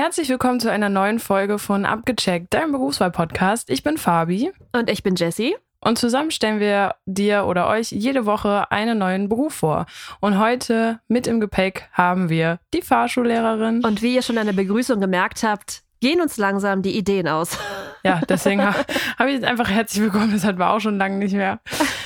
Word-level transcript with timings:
Herzlich 0.00 0.28
willkommen 0.28 0.60
zu 0.60 0.70
einer 0.70 0.90
neuen 0.90 1.18
Folge 1.18 1.58
von 1.58 1.84
Abgecheckt, 1.84 2.54
deinem 2.54 2.70
Berufswahl-Podcast. 2.70 3.68
Ich 3.68 3.82
bin 3.82 3.98
Fabi. 3.98 4.52
Und 4.72 4.88
ich 4.88 5.02
bin 5.02 5.16
Jessie. 5.16 5.56
Und 5.80 5.98
zusammen 5.98 6.30
stellen 6.30 6.60
wir 6.60 6.94
dir 7.04 7.46
oder 7.46 7.66
euch 7.66 7.90
jede 7.90 8.24
Woche 8.24 8.70
einen 8.70 8.98
neuen 8.98 9.28
Beruf 9.28 9.54
vor. 9.54 9.86
Und 10.20 10.38
heute 10.38 11.00
mit 11.08 11.26
im 11.26 11.40
Gepäck 11.40 11.88
haben 11.90 12.28
wir 12.28 12.60
die 12.74 12.82
Fahrschullehrerin. 12.82 13.84
Und 13.84 14.00
wie 14.00 14.14
ihr 14.14 14.22
schon 14.22 14.38
an 14.38 14.46
der 14.46 14.52
Begrüßung 14.52 15.00
gemerkt 15.00 15.42
habt, 15.42 15.82
gehen 15.98 16.20
uns 16.20 16.36
langsam 16.36 16.82
die 16.82 16.96
Ideen 16.96 17.26
aus. 17.26 17.58
Ja, 18.04 18.20
deswegen 18.28 18.64
habe 18.64 19.28
ich 19.28 19.34
jetzt 19.34 19.44
einfach 19.44 19.68
herzlich 19.68 20.00
willkommen. 20.00 20.30
Das 20.32 20.44
hatten 20.44 20.60
wir 20.60 20.70
auch 20.70 20.78
schon 20.78 20.98
lange 20.98 21.18
nicht 21.18 21.34
mehr. 21.34 21.58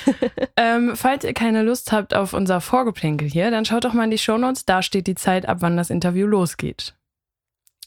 ähm, 0.56 0.96
falls 0.96 1.22
ihr 1.22 1.34
keine 1.34 1.62
Lust 1.62 1.92
habt 1.92 2.14
auf 2.14 2.32
unser 2.32 2.62
Vorgeplänkel 2.62 3.28
hier, 3.28 3.50
dann 3.50 3.66
schaut 3.66 3.84
doch 3.84 3.92
mal 3.92 4.04
in 4.04 4.10
die 4.10 4.16
Shownotes. 4.16 4.64
Da 4.64 4.80
steht 4.80 5.06
die 5.06 5.14
Zeit, 5.14 5.46
ab 5.46 5.58
wann 5.60 5.76
das 5.76 5.90
Interview 5.90 6.26
losgeht. 6.26 6.94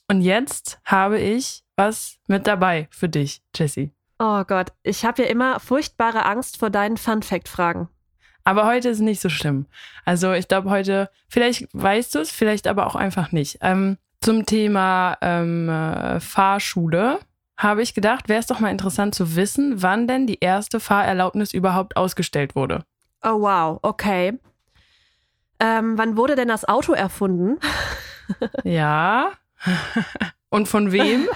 Und 0.07 0.21
jetzt 0.21 0.79
habe 0.85 1.19
ich 1.19 1.63
was 1.75 2.17
mit 2.27 2.47
dabei 2.47 2.87
für 2.91 3.09
dich, 3.09 3.41
Jessie. 3.55 3.91
Oh 4.19 4.43
Gott, 4.43 4.71
ich 4.83 5.03
habe 5.03 5.23
ja 5.23 5.29
immer 5.29 5.59
furchtbare 5.59 6.25
Angst 6.25 6.57
vor 6.57 6.69
deinen 6.69 6.97
Fun-Fact-Fragen. 6.97 7.89
Aber 8.43 8.65
heute 8.65 8.89
ist 8.89 8.99
nicht 8.99 9.21
so 9.21 9.29
schlimm. 9.29 9.65
Also 10.05 10.31
ich 10.33 10.47
glaube 10.47 10.69
heute, 10.69 11.09
vielleicht 11.27 11.67
weißt 11.73 12.15
du 12.15 12.19
es, 12.19 12.31
vielleicht 12.31 12.67
aber 12.67 12.85
auch 12.85 12.95
einfach 12.95 13.31
nicht. 13.31 13.57
Ähm, 13.61 13.97
zum 14.21 14.45
Thema 14.45 15.17
ähm, 15.21 15.67
äh, 15.67 16.19
Fahrschule 16.19 17.19
habe 17.57 17.81
ich 17.81 17.93
gedacht, 17.93 18.29
wäre 18.29 18.39
es 18.39 18.47
doch 18.47 18.59
mal 18.59 18.69
interessant 18.69 19.15
zu 19.15 19.35
wissen, 19.35 19.81
wann 19.81 20.07
denn 20.07 20.27
die 20.27 20.39
erste 20.39 20.79
Fahrerlaubnis 20.79 21.53
überhaupt 21.53 21.97
ausgestellt 21.97 22.55
wurde. 22.55 22.85
Oh 23.23 23.41
wow, 23.41 23.79
okay. 23.81 24.37
Ähm, 25.59 25.97
wann 25.97 26.15
wurde 26.15 26.35
denn 26.35 26.47
das 26.47 26.65
Auto 26.65 26.93
erfunden? 26.93 27.57
ja. 28.63 29.31
Und 30.49 30.67
von 30.67 30.91
wem? 30.91 31.27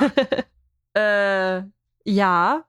äh, 0.94 1.64
ja. 2.05 2.63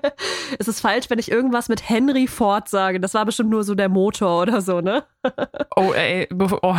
es 0.58 0.68
ist 0.68 0.80
falsch, 0.80 1.10
wenn 1.10 1.18
ich 1.18 1.30
irgendwas 1.30 1.68
mit 1.68 1.88
Henry 1.88 2.26
Ford 2.26 2.68
sage. 2.68 3.00
Das 3.00 3.14
war 3.14 3.24
bestimmt 3.24 3.50
nur 3.50 3.64
so 3.64 3.74
der 3.74 3.88
Motor 3.88 4.42
oder 4.42 4.60
so, 4.60 4.80
ne? 4.80 5.04
oh, 5.76 5.92
ey, 5.92 6.28
oh, 6.62 6.76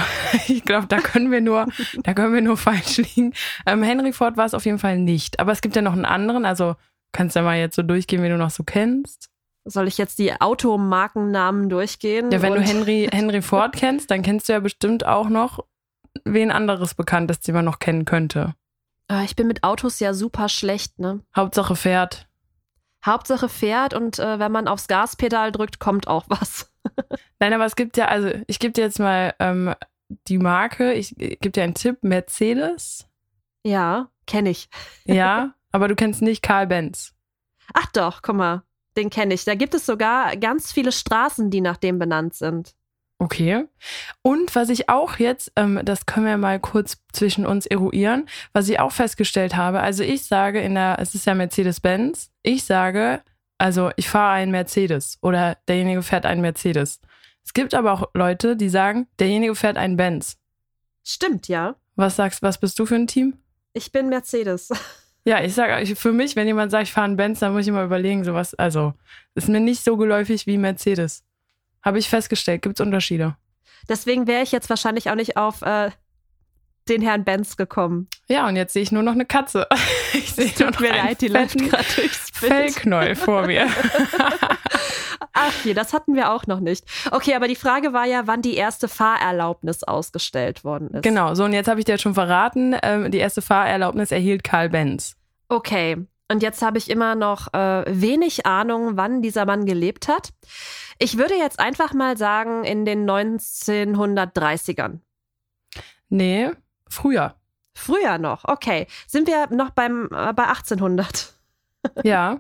ich 0.48 0.64
glaube, 0.64 0.88
da 0.88 0.98
können 1.00 1.32
wir 1.32 1.42
nur, 1.42 1.68
da 2.04 2.14
können 2.14 2.34
wir 2.34 2.42
nur 2.42 2.58
falsch 2.58 2.98
liegen. 2.98 3.34
Ähm, 3.66 3.84
Henry 3.84 4.14
Ford 4.14 4.38
war 4.38 4.46
es 4.46 4.54
auf 4.54 4.66
jeden 4.66 4.80
Fall 4.80 4.98
nicht. 4.98 5.40
Aber 5.40 5.52
es 5.52 5.62
gibt 5.62 5.76
ja 5.76 5.82
noch 5.82 5.94
einen 5.94 6.06
anderen. 6.06 6.46
Also 6.46 6.76
kannst 7.12 7.36
du 7.36 7.40
ja 7.40 7.46
mal 7.46 7.58
jetzt 7.58 7.76
so 7.76 7.84
durchgehen, 7.84 8.24
wie 8.24 8.30
du 8.30 8.38
noch 8.38 8.52
so 8.52 8.64
kennst. 8.64 9.30
Soll 9.66 9.88
ich 9.88 9.98
jetzt 9.98 10.20
die 10.20 10.34
Automarkennamen 10.42 11.70
durchgehen? 11.70 12.32
Ja, 12.32 12.42
wenn 12.42 12.54
du 12.54 12.62
Henry, 12.62 13.08
Henry 13.12 13.42
Ford 13.42 13.74
kennst, 13.74 14.12
dann 14.12 14.22
kennst 14.22 14.50
du 14.50 14.54
ja 14.54 14.60
bestimmt 14.60 15.06
auch 15.06 15.30
noch 15.30 15.64
wen 16.24 16.52
anderes 16.52 16.96
Bekanntes, 16.96 17.40
den 17.40 17.56
man 17.56 17.66
noch 17.66 17.80
kennen 17.80 18.06
könnte. 18.06 18.56
Ah, 19.08 19.24
ich 19.24 19.36
bin 19.36 19.48
mit 19.48 19.64
Autos 19.64 20.00
ja 20.00 20.14
super 20.14 20.50
schlecht, 20.50 21.00
ne? 21.00 21.22
Hauptsache 21.36 21.76
fährt. 21.76 22.28
Hauptsache 23.06 23.50
fährt 23.50 23.94
und 23.94 24.18
äh, 24.20 24.40
wenn 24.40 24.52
man 24.52 24.68
aufs 24.68 24.88
Gaspedal 24.88 25.52
drückt, 25.52 25.80
kommt 25.80 26.08
auch 26.08 26.24
was. 26.28 26.72
Nein, 27.40 27.54
aber 27.54 27.66
es 27.66 27.76
gibt 27.76 27.98
ja, 27.98 28.06
also 28.06 28.30
ich 28.48 28.60
gebe 28.60 28.72
dir 28.72 28.82
jetzt 28.82 29.00
mal 29.00 29.36
ähm, 29.40 29.74
die 30.28 30.38
Marke, 30.38 30.94
ich 30.94 31.16
gebe 31.16 31.52
dir 31.52 31.64
einen 31.64 31.74
Tipp, 31.74 31.98
Mercedes. 32.02 33.08
Ja, 33.66 34.10
kenne 34.26 34.52
ich. 34.52 34.70
ja, 35.06 35.54
aber 35.72 35.88
du 35.88 35.96
kennst 35.96 36.22
nicht 36.22 36.42
Karl 36.42 36.68
Benz. 36.68 37.14
Ach 37.74 37.88
doch, 37.94 38.22
guck 38.22 38.36
mal, 38.36 38.64
den 38.96 39.10
kenne 39.10 39.34
ich. 39.34 39.44
Da 39.44 39.56
gibt 39.56 39.74
es 39.74 39.86
sogar 39.86 40.38
ganz 40.38 40.72
viele 40.72 40.92
Straßen, 40.92 41.50
die 41.50 41.62
nach 41.62 41.78
dem 41.78 42.00
benannt 42.00 42.36
sind. 42.36 42.76
Okay. 43.20 43.66
Und 44.22 44.54
was 44.56 44.70
ich 44.70 44.90
auch 44.90 45.18
jetzt, 45.18 45.52
ähm, 45.56 45.80
das 45.84 46.06
können 46.06 46.26
wir 46.26 46.38
mal 46.38 46.60
kurz 46.60 46.98
zwischen 47.14 47.46
uns 47.46 47.66
eruieren, 47.66 48.28
was 48.52 48.68
ich 48.68 48.80
auch 48.80 48.92
festgestellt 48.92 49.56
habe, 49.56 49.80
also 49.80 50.04
ich 50.04 50.26
sage 50.26 50.62
in 50.62 50.76
der, 50.76 50.98
es 51.00 51.16
ist 51.16 51.26
ja 51.26 51.34
Mercedes-Benz, 51.34 52.32
ich 52.42 52.64
sage, 52.66 53.22
also 53.58 53.92
ich 53.96 54.10
fahre 54.10 54.34
einen 54.34 54.52
Mercedes 54.52 55.18
oder 55.22 55.58
derjenige 55.68 56.02
fährt 56.02 56.26
einen 56.26 56.42
Mercedes. 56.42 57.00
Es 57.46 57.54
gibt 57.54 57.74
aber 57.74 57.94
auch 57.94 58.10
Leute, 58.14 58.56
die 58.56 58.70
sagen, 58.70 59.08
derjenige 59.20 59.56
fährt 59.56 59.78
einen 59.78 59.96
Benz. 59.96 60.38
Stimmt, 61.04 61.48
ja. 61.48 61.76
Was 61.96 62.16
sagst, 62.16 62.42
was 62.42 62.58
bist 62.58 62.78
du 62.80 62.86
für 62.86 62.96
ein 62.96 63.08
Team? 63.08 63.38
Ich 63.74 63.92
bin 63.92 64.10
Mercedes. 64.10 64.70
Ja, 65.26 65.42
ich 65.42 65.54
sage, 65.54 65.96
für 65.96 66.12
mich, 66.12 66.36
wenn 66.36 66.48
jemand 66.48 66.70
sagt, 66.70 66.84
ich 66.84 66.92
fahre 66.92 67.06
einen 67.06 67.16
Benz, 67.16 67.40
dann 67.40 67.54
muss 67.54 67.62
ich 67.62 67.70
immer 67.70 67.86
überlegen, 67.86 68.26
sowas, 68.26 68.54
also, 68.56 68.94
ist 69.36 69.48
mir 69.48 69.62
nicht 69.62 69.82
so 69.82 69.96
geläufig 69.96 70.48
wie 70.48 70.58
Mercedes. 70.58 71.24
Habe 71.84 72.00
ich 72.00 72.10
festgestellt. 72.10 72.62
Gibt 72.62 72.80
es 72.80 72.86
Unterschiede? 72.86 73.36
Deswegen 73.90 74.28
wäre 74.28 74.44
ich 74.44 74.52
jetzt 74.52 74.70
wahrscheinlich 74.70 75.10
auch 75.10 75.16
nicht 75.16 75.36
auf 75.38 75.62
äh, 75.62 75.92
den 76.88 77.02
Herrn 77.02 77.24
Benz 77.24 77.58
gekommen. 77.58 78.08
Ja, 78.28 78.48
und 78.48 78.56
jetzt 78.56 78.74
sehe 78.74 78.84
ich 78.84 78.92
nur 78.92 79.04
noch 79.04 79.14
eine 79.14 79.26
Katze. 79.26 79.68
Ich 80.16 80.36
sehe 80.36 80.52
nur 80.60 80.70
noch 80.70 80.80
mir 80.80 80.92
leid, 80.92 81.22
die 81.22 81.28
läuft 81.28 81.58
gerade 81.58 81.84
durchs 81.96 82.30
Fellknäuel 82.34 83.16
vor 83.16 83.48
mir. 83.48 83.68
Ach 85.34 85.54
hier, 85.64 85.74
das 85.74 85.92
hatten 85.92 86.16
wir 86.16 86.32
auch 86.32 86.46
noch 86.46 86.60
nicht. 86.60 86.86
Okay, 87.10 87.34
aber 87.34 87.48
die 87.48 87.56
Frage 87.56 87.94
war 87.94 88.06
ja, 88.06 88.28
wann 88.28 88.44
die 88.44 88.54
erste 88.54 88.88
Fahrerlaubnis 88.88 89.84
ausgestellt 89.84 90.64
worden 90.64 90.90
ist. 90.90 91.02
Genau, 91.02 91.34
so 91.34 91.46
und 91.46 91.54
jetzt 91.54 91.68
habe 91.68 91.80
ich 91.80 91.86
dir 91.86 91.98
schon 91.98 92.14
verraten, 92.14 92.76
ähm, 92.84 93.10
die 93.10 93.18
erste 93.18 93.42
Fahrerlaubnis 93.42 94.12
erhielt 94.12 94.44
Karl 94.44 94.70
Benz. 94.70 95.16
Okay, 95.50 95.98
und 96.30 96.42
jetzt 96.42 96.62
habe 96.62 96.78
ich 96.78 96.90
immer 96.90 97.16
noch 97.16 97.54
äh, 97.54 97.84
wenig 97.88 98.46
Ahnung, 98.46 98.98
wann 98.98 99.22
dieser 99.22 99.46
Mann 99.46 99.66
gelebt 99.66 100.08
hat. 100.08 100.30
Ich 100.98 101.18
würde 101.18 101.36
jetzt 101.36 101.60
einfach 101.60 101.94
mal 101.94 102.18
sagen, 102.18 102.64
in 102.64 102.86
den 102.86 103.10
1930ern. 103.10 105.00
Nee, 106.10 106.52
früher. 106.88 107.36
Früher 107.76 108.18
noch, 108.20 108.46
okay. 108.46 108.88
Sind 109.08 109.28
wir 109.28 109.48
noch 109.48 109.72
beim, 109.72 110.06
äh, 110.12 110.34
bei 110.34 110.46
1800? 110.48 111.34
Ja. 112.06 112.40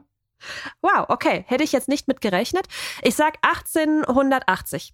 wow, 0.82 1.06
okay. 1.10 1.44
Hätte 1.48 1.66
ich 1.66 1.74
jetzt 1.74 1.90
nicht 1.90 2.08
mit 2.08 2.22
gerechnet. 2.22 2.66
Ich 3.02 3.16
sag 3.16 3.40
1880. 3.42 4.94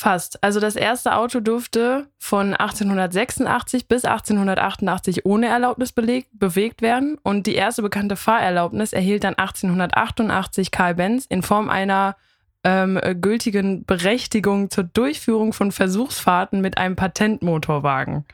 Fast. 0.00 0.44
Also 0.44 0.60
das 0.60 0.76
erste 0.76 1.16
Auto 1.16 1.40
durfte 1.40 2.06
von 2.20 2.54
1886 2.54 3.88
bis 3.88 4.04
1888 4.04 5.26
ohne 5.26 5.48
Erlaubnis 5.48 5.90
bewegt 5.92 6.82
werden 6.82 7.18
und 7.24 7.48
die 7.48 7.56
erste 7.56 7.82
bekannte 7.82 8.14
Fahrerlaubnis 8.14 8.92
erhielt 8.92 9.24
dann 9.24 9.34
1888 9.34 10.70
Karl 10.70 10.94
Benz 10.94 11.26
in 11.26 11.42
Form 11.42 11.68
einer 11.68 12.14
ähm, 12.62 13.00
gültigen 13.20 13.86
Berechtigung 13.86 14.70
zur 14.70 14.84
Durchführung 14.84 15.52
von 15.52 15.72
Versuchsfahrten 15.72 16.60
mit 16.60 16.78
einem 16.78 16.94
Patentmotorwagen. 16.94 18.24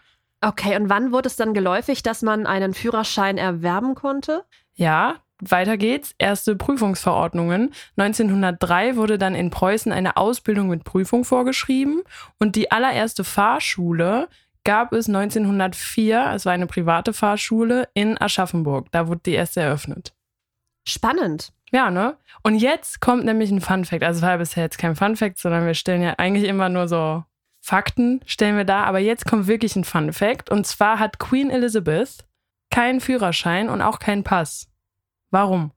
Okay, 0.43 0.77
und 0.77 0.91
wann 0.91 1.13
wurde 1.13 1.29
es 1.29 1.37
dann 1.37 1.55
geläufig, 1.55 2.03
dass 2.03 2.21
man 2.21 2.47
einen 2.47 2.75
Führerschein 2.75 3.39
erwerben 3.39 3.95
konnte? 3.95 4.45
Ja, 4.75 5.15
weiter 5.41 5.77
geht's. 5.77 6.15
Erste 6.19 6.57
Prüfungsverordnungen. 6.57 7.73
1903 7.97 8.97
wurde 8.97 9.19
dann 9.19 9.35
in 9.35 9.51
Preußen 9.51 9.93
eine 9.93 10.17
Ausbildung 10.17 10.69
mit 10.69 10.85
Prüfung 10.85 11.25
vorgeschrieben 11.25 12.03
und 12.39 12.57
die 12.57 12.71
allererste 12.71 13.25
Fahrschule 13.25 14.29
gab 14.65 14.93
es 14.93 15.09
1904, 15.09 16.33
es 16.35 16.47
war 16.47 16.53
eine 16.53 16.67
private 16.67 17.13
Fahrschule 17.13 17.89
in 17.95 18.21
Aschaffenburg. 18.21 18.91
Da 18.91 19.09
wurde 19.09 19.21
die 19.27 19.35
erste 19.35 19.61
eröffnet. 19.61 20.15
Spannend. 20.89 21.53
Ja, 21.71 21.91
ne? 21.91 22.17
Und 22.43 22.57
jetzt 22.57 23.01
kommt 23.01 23.25
nämlich 23.25 23.51
ein 23.51 23.61
Fun 23.61 23.85
Fact. 23.85 24.03
Also 24.03 24.19
es 24.19 24.23
war 24.23 24.31
ja 24.31 24.37
bisher 24.37 24.63
jetzt 24.63 24.79
kein 24.79 24.97
Fun 24.97 25.17
Fact, 25.17 25.39
sondern 25.39 25.67
wir 25.67 25.75
stellen 25.75 26.03
ja 26.03 26.15
eigentlich 26.19 26.49
immer 26.49 26.69
nur 26.69 26.89
so 26.89 27.25
Fakten, 27.61 28.21
stellen 28.27 28.57
wir 28.57 28.65
da. 28.65 28.85
Aber 28.85 28.99
jetzt 28.99 29.27
kommt 29.27 29.47
wirklich 29.47 29.77
ein 29.77 29.85
Fun 29.85 30.13
Fact. 30.13 30.51
Und 30.51 30.67
zwar 30.67 30.99
hat 30.99 31.19
Queen 31.19 31.51
Elizabeth 31.51 32.25
keinen 32.71 33.01
Führerschein 33.01 33.69
und 33.69 33.83
auch 33.83 33.99
keinen 33.99 34.25
Pass. 34.25 34.69
Warum? 35.35 35.73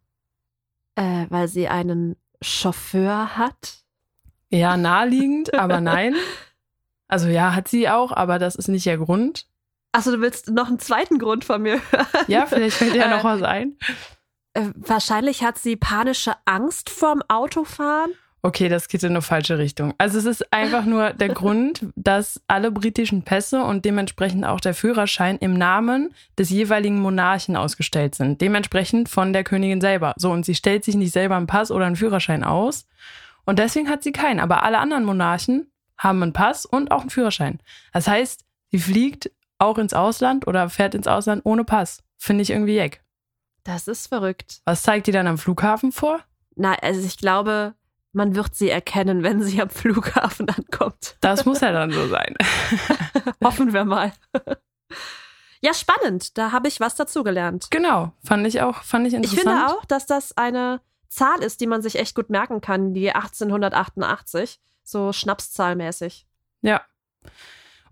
Äh, 0.94 1.26
weil 1.30 1.48
sie 1.48 1.68
einen 1.68 2.16
Chauffeur 2.44 3.36
hat? 3.38 3.80
Ja, 4.52 4.78
naheliegend, 4.78 5.54
aber 5.54 5.82
nein. 5.82 6.16
Also 7.10 7.30
ja, 7.30 7.56
hat 7.56 7.70
sie 7.70 7.88
auch, 7.88 8.12
aber 8.12 8.38
das 8.38 8.56
ist 8.58 8.68
nicht 8.68 8.86
der 8.86 8.98
Grund. 8.98 9.48
Achso, 9.94 10.12
du 10.12 10.20
willst 10.20 10.50
noch 10.50 10.68
einen 10.68 10.78
zweiten 10.78 11.20
Grund 11.20 11.46
von 11.46 11.62
mir 11.62 11.80
hören? 11.90 12.26
Ja, 12.28 12.46
vielleicht 12.46 12.76
fällt 12.76 12.96
ja 12.96 13.08
noch 13.08 13.24
was 13.24 13.44
ein. 13.44 13.78
Äh, 14.54 14.72
wahrscheinlich 14.76 15.42
hat 15.42 15.58
sie 15.58 15.78
panische 15.78 16.34
Angst 16.44 16.90
vorm 16.90 17.24
Autofahren. 17.30 18.12
Okay, 18.44 18.70
das 18.70 18.88
geht 18.88 19.04
in 19.04 19.10
eine 19.10 19.22
falsche 19.22 19.58
Richtung. 19.58 19.94
Also 19.98 20.20
es 20.20 20.26
ist 20.26 20.54
einfach 20.54 20.86
nur 20.86 21.12
der 21.12 21.30
Grund, 21.30 21.86
dass 21.96 22.40
alle 22.48 22.72
britischen 22.72 23.24
Pässe 23.24 23.64
und 23.64 23.84
dementsprechend 23.84 24.46
auch 24.46 24.60
der 24.60 24.74
Führerschein 24.74 25.38
im 25.38 25.58
Namen 25.58 26.14
des 26.38 26.50
jeweiligen 26.50 27.02
Monarchen 27.02 27.56
ausgestellt 27.58 28.16
sind. 28.16 28.40
Dementsprechend 28.40 29.10
von 29.10 29.34
der 29.34 29.44
Königin 29.44 29.82
selber. 29.82 30.14
So, 30.18 30.32
und 30.32 30.46
sie 30.46 30.56
stellt 30.56 30.84
sich 30.86 30.96
nicht 30.96 31.14
selber 31.14 31.36
einen 31.36 31.48
Pass 31.48 31.72
oder 31.72 31.86
einen 31.86 31.96
Führerschein 31.96 32.44
aus. 32.44 32.86
Und 33.46 33.60
deswegen 33.60 33.90
hat 33.90 34.04
sie 34.04 34.12
keinen. 34.12 34.40
Aber 34.40 34.64
alle 34.64 34.78
anderen 34.78 35.04
Monarchen 35.04 35.72
haben 35.98 36.22
einen 36.22 36.34
Pass 36.34 36.66
und 36.66 36.92
auch 36.92 37.02
einen 37.02 37.10
Führerschein. 37.10 37.60
Das 37.92 38.08
heißt, 38.08 38.46
sie 38.72 38.80
fliegt 38.80 39.32
auch 39.58 39.80
ins 39.80 39.94
Ausland 39.94 40.46
oder 40.48 40.70
fährt 40.70 40.94
ins 40.94 41.08
Ausland 41.08 41.42
ohne 41.44 41.64
Pass. 41.64 42.04
Finde 42.18 42.44
ich 42.44 42.52
irgendwie 42.52 42.76
jeck. 42.76 43.02
Das 43.64 43.88
ist 43.88 44.08
verrückt. 44.08 44.62
Was 44.66 44.84
zeigt 44.84 45.08
die 45.08 45.12
dann 45.12 45.28
am 45.28 45.38
Flughafen 45.38 45.92
vor? 45.92 46.20
Na, 46.56 46.76
also 46.82 47.06
ich 47.06 47.18
glaube, 47.18 47.74
man 48.18 48.36
wird 48.36 48.56
sie 48.56 48.70
erkennen, 48.70 49.24
wenn 49.24 49.42
sie 49.42 49.62
am 49.62 49.70
Flughafen 49.70 50.50
ankommt. 50.58 51.16
Das 51.22 51.46
muss 51.46 51.62
ja 51.62 51.72
dann 51.72 51.92
so 51.92 52.08
sein. 52.08 52.36
Hoffen 53.44 53.72
wir 53.72 53.86
mal. 53.86 54.12
Ja, 55.62 55.74
spannend. 55.74 56.38
Da 56.38 56.52
habe 56.52 56.68
ich 56.68 56.80
was 56.80 56.96
dazugelernt. 56.96 57.68
Genau, 57.72 58.12
fand 58.24 58.46
ich 58.46 58.62
auch, 58.62 58.84
fand 58.84 59.08
ich 59.08 59.14
interessant. 59.14 59.40
Ich 59.40 59.48
finde 59.48 59.68
auch, 59.68 59.86
dass 59.86 60.06
das 60.06 60.36
eine 60.36 60.82
Zahl 61.08 61.42
ist, 61.42 61.62
die 61.62 61.68
man 61.68 61.82
sich 61.82 61.98
echt 61.98 62.16
gut 62.16 62.30
merken 62.30 62.60
kann, 62.60 62.94
die 62.94 63.12
1888, 63.12 64.60
so 64.84 65.14
Schnapszahlmäßig. 65.14 66.28
Ja. 66.62 66.82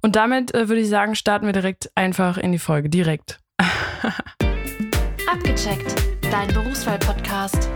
Und 0.01 0.15
damit 0.15 0.53
äh, 0.53 0.69
würde 0.69 0.81
ich 0.81 0.89
sagen, 0.89 1.15
starten 1.15 1.45
wir 1.45 1.53
direkt 1.53 1.91
einfach 1.95 2.37
in 2.37 2.51
die 2.51 2.59
Folge. 2.59 2.89
Direkt. 2.89 3.39
Abgecheckt, 5.31 5.95
dein 6.31 6.47
Berufswahl-Podcast. 6.49 7.69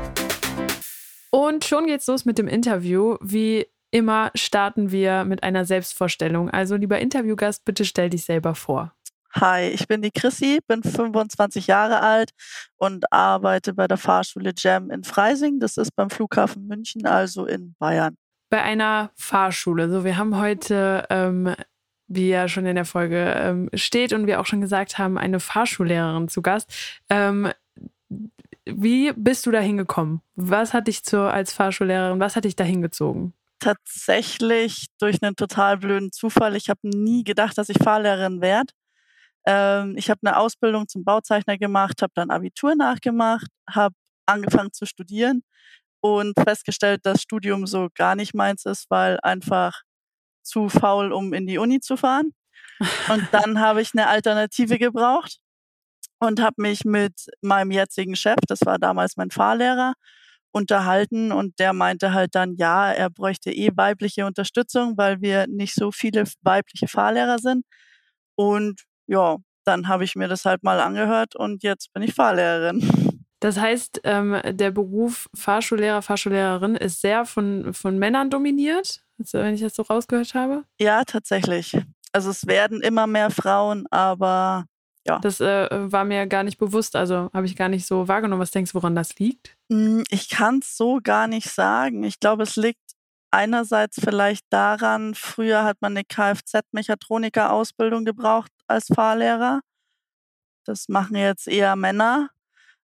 Und 1.31 1.65
schon 1.65 1.85
geht's 1.85 2.07
los 2.07 2.25
mit 2.25 2.37
dem 2.37 2.47
Interview. 2.47 3.17
Wie 3.21 3.67
immer 3.91 4.31
starten 4.35 4.91
wir 4.91 5.23
mit 5.25 5.43
einer 5.43 5.65
Selbstvorstellung. 5.65 6.49
Also, 6.49 6.75
lieber 6.75 6.99
Interviewgast, 6.99 7.65
bitte 7.65 7.85
stell 7.85 8.09
dich 8.09 8.25
selber 8.25 8.55
vor. 8.55 8.93
Hi, 9.33 9.67
ich 9.67 9.87
bin 9.87 10.01
die 10.01 10.09
Chrissy, 10.09 10.59
bin 10.67 10.81
25 10.81 11.67
Jahre 11.67 12.01
alt 12.01 12.31
und 12.77 13.11
arbeite 13.13 13.75
bei 13.75 13.87
der 13.87 13.97
Fahrschule 13.97 14.53
Jam 14.57 14.89
in 14.89 15.03
Freising. 15.03 15.59
Das 15.59 15.77
ist 15.77 15.95
beim 15.95 16.09
Flughafen 16.09 16.65
München, 16.67 17.05
also 17.05 17.45
in 17.45 17.75
Bayern. 17.77 18.15
Bei 18.49 18.63
einer 18.63 19.11
Fahrschule. 19.15 19.87
So, 19.91 20.03
wir 20.03 20.17
haben 20.17 20.39
heute, 20.39 21.05
ähm, 21.11 21.53
wie 22.07 22.29
ja 22.29 22.47
schon 22.47 22.65
in 22.65 22.73
der 22.73 22.85
Folge 22.85 23.35
ähm, 23.37 23.69
steht 23.75 24.13
und 24.13 24.25
wir 24.25 24.39
auch 24.39 24.47
schon 24.47 24.61
gesagt 24.61 24.97
haben, 24.97 25.19
eine 25.19 25.39
Fahrschullehrerin 25.39 26.27
zu 26.27 26.41
Gast. 26.41 26.99
Ähm, 27.11 27.51
wie 28.75 29.13
bist 29.13 29.45
du 29.45 29.51
da 29.51 29.59
hingekommen? 29.59 30.21
Was 30.35 30.73
hat 30.73 30.87
dich 30.87 31.03
zur, 31.03 31.31
als 31.31 31.53
Fahrschullehrerin, 31.53 32.19
was 32.19 32.35
hat 32.35 32.45
dich 32.45 32.55
da 32.55 32.63
hingezogen? 32.63 33.33
Tatsächlich 33.59 34.87
durch 34.99 35.21
einen 35.21 35.35
total 35.35 35.77
blöden 35.77 36.11
Zufall. 36.11 36.55
Ich 36.55 36.69
habe 36.69 36.79
nie 36.83 37.23
gedacht, 37.23 37.57
dass 37.57 37.69
ich 37.69 37.77
Fahrlehrerin 37.77 38.41
werde. 38.41 38.73
Ähm, 39.45 39.95
ich 39.97 40.09
habe 40.09 40.19
eine 40.23 40.37
Ausbildung 40.37 40.87
zum 40.87 41.03
Bauzeichner 41.03 41.57
gemacht, 41.57 42.01
habe 42.01 42.13
dann 42.15 42.29
Abitur 42.29 42.75
nachgemacht, 42.75 43.47
habe 43.69 43.95
angefangen 44.25 44.71
zu 44.71 44.85
studieren 44.85 45.43
und 46.01 46.33
festgestellt, 46.39 47.01
dass 47.05 47.21
Studium 47.21 47.67
so 47.67 47.89
gar 47.95 48.15
nicht 48.15 48.33
meins 48.33 48.65
ist, 48.65 48.85
weil 48.89 49.19
einfach 49.21 49.81
zu 50.43 50.69
faul, 50.69 51.11
um 51.11 51.33
in 51.33 51.47
die 51.47 51.57
Uni 51.57 51.79
zu 51.79 51.97
fahren. 51.97 52.31
Und 53.09 53.27
dann 53.31 53.59
habe 53.59 53.81
ich 53.81 53.91
eine 53.93 54.07
Alternative 54.07 54.77
gebraucht 54.77 55.39
und 56.19 56.41
habe 56.41 56.61
mich 56.61 56.85
mit 56.85 57.13
meinem 57.41 57.71
jetzigen 57.71 58.15
Chef, 58.15 58.39
das 58.47 58.59
war 58.65 58.77
damals 58.77 59.17
mein 59.17 59.31
Fahrlehrer, 59.31 59.93
unterhalten 60.51 61.31
und 61.31 61.59
der 61.59 61.73
meinte 61.73 62.13
halt 62.13 62.35
dann, 62.35 62.55
ja, 62.55 62.91
er 62.91 63.09
bräuchte 63.09 63.51
eh 63.51 63.69
weibliche 63.75 64.25
Unterstützung, 64.25 64.97
weil 64.97 65.21
wir 65.21 65.47
nicht 65.47 65.75
so 65.75 65.91
viele 65.91 66.23
weibliche 66.41 66.87
Fahrlehrer 66.87 67.37
sind. 67.37 67.65
Und 68.35 68.81
ja, 69.07 69.37
dann 69.65 69.87
habe 69.87 70.03
ich 70.03 70.15
mir 70.15 70.27
das 70.27 70.45
halt 70.45 70.63
mal 70.63 70.79
angehört 70.79 71.35
und 71.35 71.63
jetzt 71.63 71.93
bin 71.93 72.03
ich 72.03 72.13
Fahrlehrerin. 72.15 73.19
Das 73.39 73.57
heißt, 73.57 74.01
ähm, 74.03 74.41
der 74.51 74.71
Beruf 74.71 75.29
Fahrschullehrer, 75.35 76.01
Fahrschullehrerin 76.01 76.75
ist 76.75 76.99
sehr 77.01 77.25
von, 77.25 77.73
von 77.73 77.97
Männern 77.97 78.29
dominiert, 78.29 79.01
wenn 79.31 79.53
ich 79.53 79.61
das 79.61 79.75
so 79.75 79.83
rausgehört 79.83 80.33
habe? 80.33 80.63
Ja, 80.79 81.03
tatsächlich. 81.05 81.77
Also 82.11 82.31
es 82.31 82.47
werden 82.47 82.81
immer 82.81 83.07
mehr 83.07 83.29
Frauen, 83.29 83.85
aber 83.91 84.65
ja. 85.07 85.19
Das 85.19 85.39
äh, 85.39 85.91
war 85.91 86.03
mir 86.03 86.27
gar 86.27 86.43
nicht 86.43 86.57
bewusst, 86.57 86.95
also 86.95 87.29
habe 87.33 87.45
ich 87.45 87.55
gar 87.55 87.69
nicht 87.69 87.87
so 87.87 88.07
wahrgenommen. 88.07 88.41
Was 88.41 88.51
denkst 88.51 88.71
du, 88.71 88.75
woran 88.75 88.95
das 88.95 89.17
liegt? 89.17 89.57
Hm, 89.71 90.03
ich 90.09 90.29
kann 90.29 90.59
es 90.59 90.77
so 90.77 90.99
gar 91.01 91.27
nicht 91.27 91.49
sagen. 91.49 92.03
Ich 92.03 92.19
glaube, 92.19 92.43
es 92.43 92.55
liegt 92.55 92.79
einerseits 93.31 93.99
vielleicht 93.99 94.45
daran, 94.49 95.15
früher 95.15 95.63
hat 95.63 95.77
man 95.81 95.93
eine 95.93 96.03
Kfz-Mechatroniker-Ausbildung 96.03 98.05
gebraucht 98.05 98.51
als 98.67 98.87
Fahrlehrer. 98.93 99.61
Das 100.65 100.89
machen 100.89 101.15
jetzt 101.15 101.47
eher 101.47 101.75
Männer. 101.75 102.29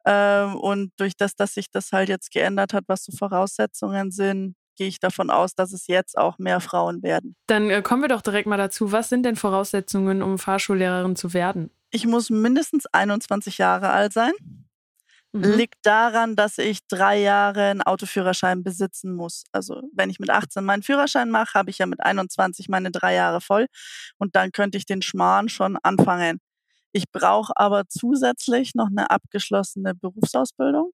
Ähm, 0.05 0.55
und 0.55 0.91
durch 0.97 1.15
das, 1.15 1.35
dass 1.35 1.53
sich 1.53 1.69
das 1.71 1.91
halt 1.91 2.09
jetzt 2.09 2.31
geändert 2.31 2.73
hat, 2.73 2.85
was 2.87 3.03
so 3.03 3.11
Voraussetzungen 3.11 4.11
sind, 4.11 4.55
gehe 4.77 4.87
ich 4.87 4.99
davon 4.99 5.29
aus, 5.29 5.53
dass 5.53 5.73
es 5.73 5.87
jetzt 5.87 6.17
auch 6.17 6.39
mehr 6.39 6.59
Frauen 6.59 7.03
werden. 7.03 7.35
Dann 7.47 7.69
äh, 7.69 7.83
kommen 7.83 8.01
wir 8.01 8.09
doch 8.09 8.21
direkt 8.21 8.47
mal 8.47 8.57
dazu. 8.57 8.91
Was 8.91 9.09
sind 9.09 9.23
denn 9.23 9.35
Voraussetzungen, 9.35 10.23
um 10.23 10.39
Fahrschullehrerin 10.39 11.15
zu 11.15 11.33
werden? 11.33 11.69
Ich 11.91 12.05
muss 12.07 12.29
mindestens 12.29 12.85
21 12.87 13.57
Jahre 13.57 13.89
alt 13.89 14.13
sein. 14.13 14.33
Mhm. 15.33 15.43
Liegt 15.43 15.77
daran, 15.83 16.35
dass 16.35 16.57
ich 16.57 16.79
drei 16.87 17.19
Jahre 17.19 17.69
einen 17.69 17.81
Autoführerschein 17.81 18.63
besitzen 18.63 19.13
muss. 19.13 19.43
Also 19.53 19.81
wenn 19.93 20.09
ich 20.09 20.19
mit 20.19 20.29
18 20.29 20.63
meinen 20.63 20.83
Führerschein 20.83 21.29
mache, 21.29 21.53
habe 21.53 21.69
ich 21.69 21.77
ja 21.77 21.85
mit 21.85 22.01
21 22.01 22.67
meine 22.67 22.91
drei 22.91 23.15
Jahre 23.15 23.39
voll 23.39 23.67
und 24.17 24.35
dann 24.35 24.51
könnte 24.51 24.77
ich 24.77 24.85
den 24.85 25.01
Schmarrn 25.01 25.47
schon 25.47 25.77
anfangen. 25.83 26.39
Ich 26.91 27.09
brauche 27.11 27.53
aber 27.55 27.87
zusätzlich 27.87 28.75
noch 28.75 28.87
eine 28.87 29.09
abgeschlossene 29.09 29.95
Berufsausbildung 29.95 30.91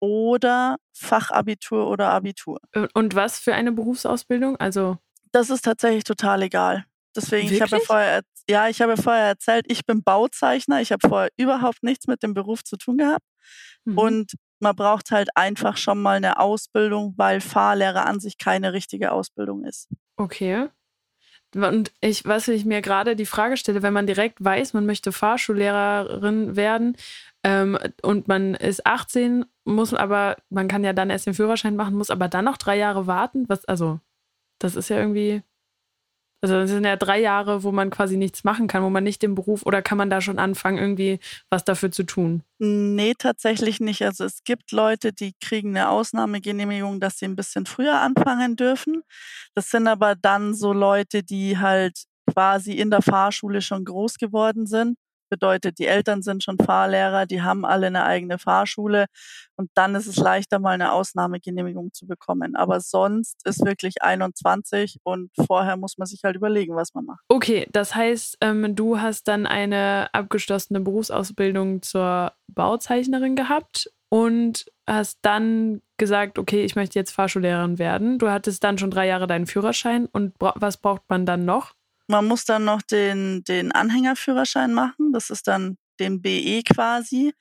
oder 0.00 0.76
Fachabitur 0.92 1.88
oder 1.88 2.10
Abitur. 2.10 2.60
Und 2.94 3.14
was 3.16 3.40
für 3.40 3.54
eine 3.54 3.72
Berufsausbildung? 3.72 4.56
Also 4.58 4.98
das 5.32 5.50
ist 5.50 5.64
tatsächlich 5.64 6.04
total 6.04 6.42
egal. 6.42 6.84
Deswegen, 7.16 7.50
Wirklich? 7.50 7.56
ich 7.56 7.62
habe 7.62 7.76
ja 7.76 7.86
vorher, 7.86 8.22
ja, 8.50 8.68
ich 8.68 8.82
habe 8.82 8.96
vorher 8.96 9.26
erzählt, 9.26 9.64
ich 9.68 9.86
bin 9.86 10.02
Bauzeichner. 10.02 10.80
Ich 10.80 10.92
habe 10.92 11.08
vorher 11.08 11.30
überhaupt 11.36 11.82
nichts 11.82 12.06
mit 12.06 12.22
dem 12.22 12.34
Beruf 12.34 12.64
zu 12.64 12.76
tun 12.76 12.98
gehabt. 12.98 13.24
Mhm. 13.84 13.98
Und 13.98 14.32
man 14.58 14.76
braucht 14.76 15.10
halt 15.10 15.28
einfach 15.36 15.76
schon 15.76 16.02
mal 16.02 16.16
eine 16.16 16.38
Ausbildung, 16.38 17.14
weil 17.16 17.40
Fahrlehrer 17.40 18.06
an 18.06 18.20
sich 18.20 18.36
keine 18.36 18.72
richtige 18.72 19.12
Ausbildung 19.12 19.64
ist. 19.64 19.88
Okay. 20.16 20.68
Und 21.54 21.92
ich, 22.00 22.26
was 22.26 22.46
ich 22.48 22.64
mir 22.64 22.80
gerade 22.80 23.16
die 23.16 23.26
Frage 23.26 23.56
stelle, 23.56 23.82
wenn 23.82 23.92
man 23.92 24.06
direkt 24.06 24.44
weiß, 24.44 24.72
man 24.72 24.86
möchte 24.86 25.10
Fahrschullehrerin 25.10 26.54
werden 26.54 26.96
ähm, 27.42 27.76
und 28.02 28.28
man 28.28 28.54
ist 28.54 28.86
18, 28.86 29.44
muss 29.64 29.94
aber, 29.94 30.36
man 30.48 30.68
kann 30.68 30.84
ja 30.84 30.92
dann 30.92 31.10
erst 31.10 31.26
den 31.26 31.34
Führerschein 31.34 31.74
machen, 31.74 31.96
muss 31.96 32.10
aber 32.10 32.28
dann 32.28 32.44
noch 32.44 32.56
drei 32.56 32.76
Jahre 32.76 33.06
warten. 33.06 33.48
Was, 33.48 33.64
also, 33.64 33.98
das 34.58 34.76
ist 34.76 34.90
ja 34.90 34.98
irgendwie 34.98 35.42
also 36.42 36.54
das 36.54 36.70
sind 36.70 36.84
ja 36.84 36.96
drei 36.96 37.20
Jahre, 37.20 37.62
wo 37.62 37.72
man 37.72 37.90
quasi 37.90 38.16
nichts 38.16 38.44
machen 38.44 38.66
kann, 38.66 38.82
wo 38.82 38.90
man 38.90 39.04
nicht 39.04 39.22
im 39.24 39.34
Beruf 39.34 39.66
oder 39.66 39.82
kann 39.82 39.98
man 39.98 40.08
da 40.08 40.20
schon 40.20 40.38
anfangen, 40.38 40.78
irgendwie 40.78 41.20
was 41.50 41.64
dafür 41.64 41.90
zu 41.90 42.04
tun? 42.04 42.42
Nee, 42.58 43.14
tatsächlich 43.18 43.80
nicht. 43.80 44.02
Also 44.02 44.24
es 44.24 44.42
gibt 44.44 44.72
Leute, 44.72 45.12
die 45.12 45.34
kriegen 45.40 45.76
eine 45.76 45.90
Ausnahmegenehmigung, 45.90 46.98
dass 47.00 47.18
sie 47.18 47.26
ein 47.26 47.36
bisschen 47.36 47.66
früher 47.66 48.00
anfangen 48.00 48.56
dürfen. 48.56 49.02
Das 49.54 49.70
sind 49.70 49.86
aber 49.86 50.14
dann 50.14 50.54
so 50.54 50.72
Leute, 50.72 51.22
die 51.22 51.58
halt 51.58 52.04
quasi 52.32 52.72
in 52.72 52.90
der 52.90 53.02
Fahrschule 53.02 53.60
schon 53.60 53.84
groß 53.84 54.16
geworden 54.16 54.66
sind 54.66 54.96
bedeutet, 55.30 55.78
die 55.78 55.86
Eltern 55.86 56.22
sind 56.22 56.44
schon 56.44 56.58
Fahrlehrer, 56.58 57.24
die 57.24 57.40
haben 57.40 57.64
alle 57.64 57.86
eine 57.86 58.04
eigene 58.04 58.38
Fahrschule 58.38 59.06
und 59.56 59.70
dann 59.74 59.94
ist 59.94 60.06
es 60.06 60.16
leichter, 60.16 60.58
mal 60.58 60.72
eine 60.72 60.92
Ausnahmegenehmigung 60.92 61.92
zu 61.92 62.06
bekommen. 62.06 62.56
Aber 62.56 62.80
sonst 62.80 63.46
ist 63.46 63.64
wirklich 63.64 64.02
21 64.02 64.98
und 65.02 65.30
vorher 65.46 65.76
muss 65.76 65.96
man 65.96 66.06
sich 66.06 66.20
halt 66.24 66.36
überlegen, 66.36 66.76
was 66.76 66.94
man 66.94 67.06
macht. 67.06 67.20
Okay, 67.28 67.66
das 67.72 67.94
heißt, 67.94 68.38
ähm, 68.42 68.74
du 68.76 69.00
hast 69.00 69.28
dann 69.28 69.46
eine 69.46 70.08
abgeschlossene 70.12 70.80
Berufsausbildung 70.80 71.82
zur 71.82 72.32
Bauzeichnerin 72.48 73.36
gehabt 73.36 73.90
und 74.10 74.66
hast 74.86 75.18
dann 75.22 75.82
gesagt, 75.96 76.38
okay, 76.38 76.64
ich 76.64 76.74
möchte 76.74 76.98
jetzt 76.98 77.12
Fahrschullehrerin 77.12 77.78
werden. 77.78 78.18
Du 78.18 78.28
hattest 78.28 78.64
dann 78.64 78.76
schon 78.76 78.90
drei 78.90 79.06
Jahre 79.06 79.26
deinen 79.26 79.46
Führerschein 79.46 80.06
und 80.06 80.34
was 80.38 80.76
braucht 80.78 81.02
man 81.08 81.26
dann 81.26 81.44
noch? 81.44 81.74
Man 82.10 82.26
muss 82.26 82.44
dann 82.44 82.64
noch 82.64 82.82
den, 82.82 83.44
den 83.44 83.70
Anhängerführerschein 83.70 84.74
machen. 84.74 85.12
Das 85.12 85.30
ist 85.30 85.46
dann 85.46 85.76
den 86.00 86.20
BE 86.20 86.64
quasi, 86.64 87.32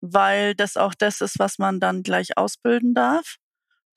weil 0.00 0.56
das 0.56 0.76
auch 0.76 0.92
das 0.94 1.20
ist, 1.20 1.38
was 1.38 1.58
man 1.58 1.78
dann 1.78 2.02
gleich 2.02 2.36
ausbilden 2.36 2.94
darf. 2.94 3.36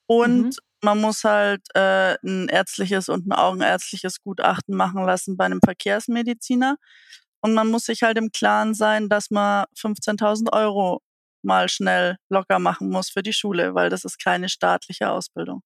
Und 0.06 0.44
mhm. 0.44 0.52
man 0.84 1.02
muss 1.02 1.24
halt 1.24 1.62
äh, 1.74 2.18
ein 2.24 2.50
ärztliches 2.50 3.10
und 3.10 3.26
ein 3.26 3.32
augenärztliches 3.32 4.22
Gutachten 4.22 4.76
machen 4.76 5.04
lassen 5.04 5.38
bei 5.38 5.46
einem 5.46 5.60
Verkehrsmediziner. 5.66 6.76
Und 7.42 7.56
man 7.56 7.70
muss 7.70 7.86
sich 7.86 8.04
halt 8.04 8.20
im 8.20 8.32
Klaren 8.32 8.76
sein, 8.76 9.10
dass 9.10 9.32
man 9.32 9.66
15.000 9.76 10.54
Euro 10.54 11.02
mal 11.42 11.68
schnell 11.68 12.18
locker 12.30 12.60
machen 12.60 12.90
muss 12.90 13.10
für 13.10 13.24
die 13.24 13.34
Schule, 13.34 13.74
weil 13.74 13.90
das 13.90 14.06
ist 14.06 14.24
keine 14.24 14.50
staatliche 14.50 15.10
Ausbildung 15.10 15.64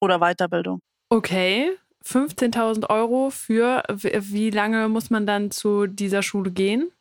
oder 0.00 0.20
Weiterbildung. 0.20 0.78
Okay, 1.08 1.76
15.000 2.06 2.88
Euro 2.88 3.30
für, 3.30 3.82
wie 3.88 4.50
lange 4.50 4.88
muss 4.88 5.10
man 5.10 5.26
dann 5.26 5.50
zu 5.50 5.86
dieser 5.86 6.22
Schule 6.22 6.52
gehen? 6.52 6.92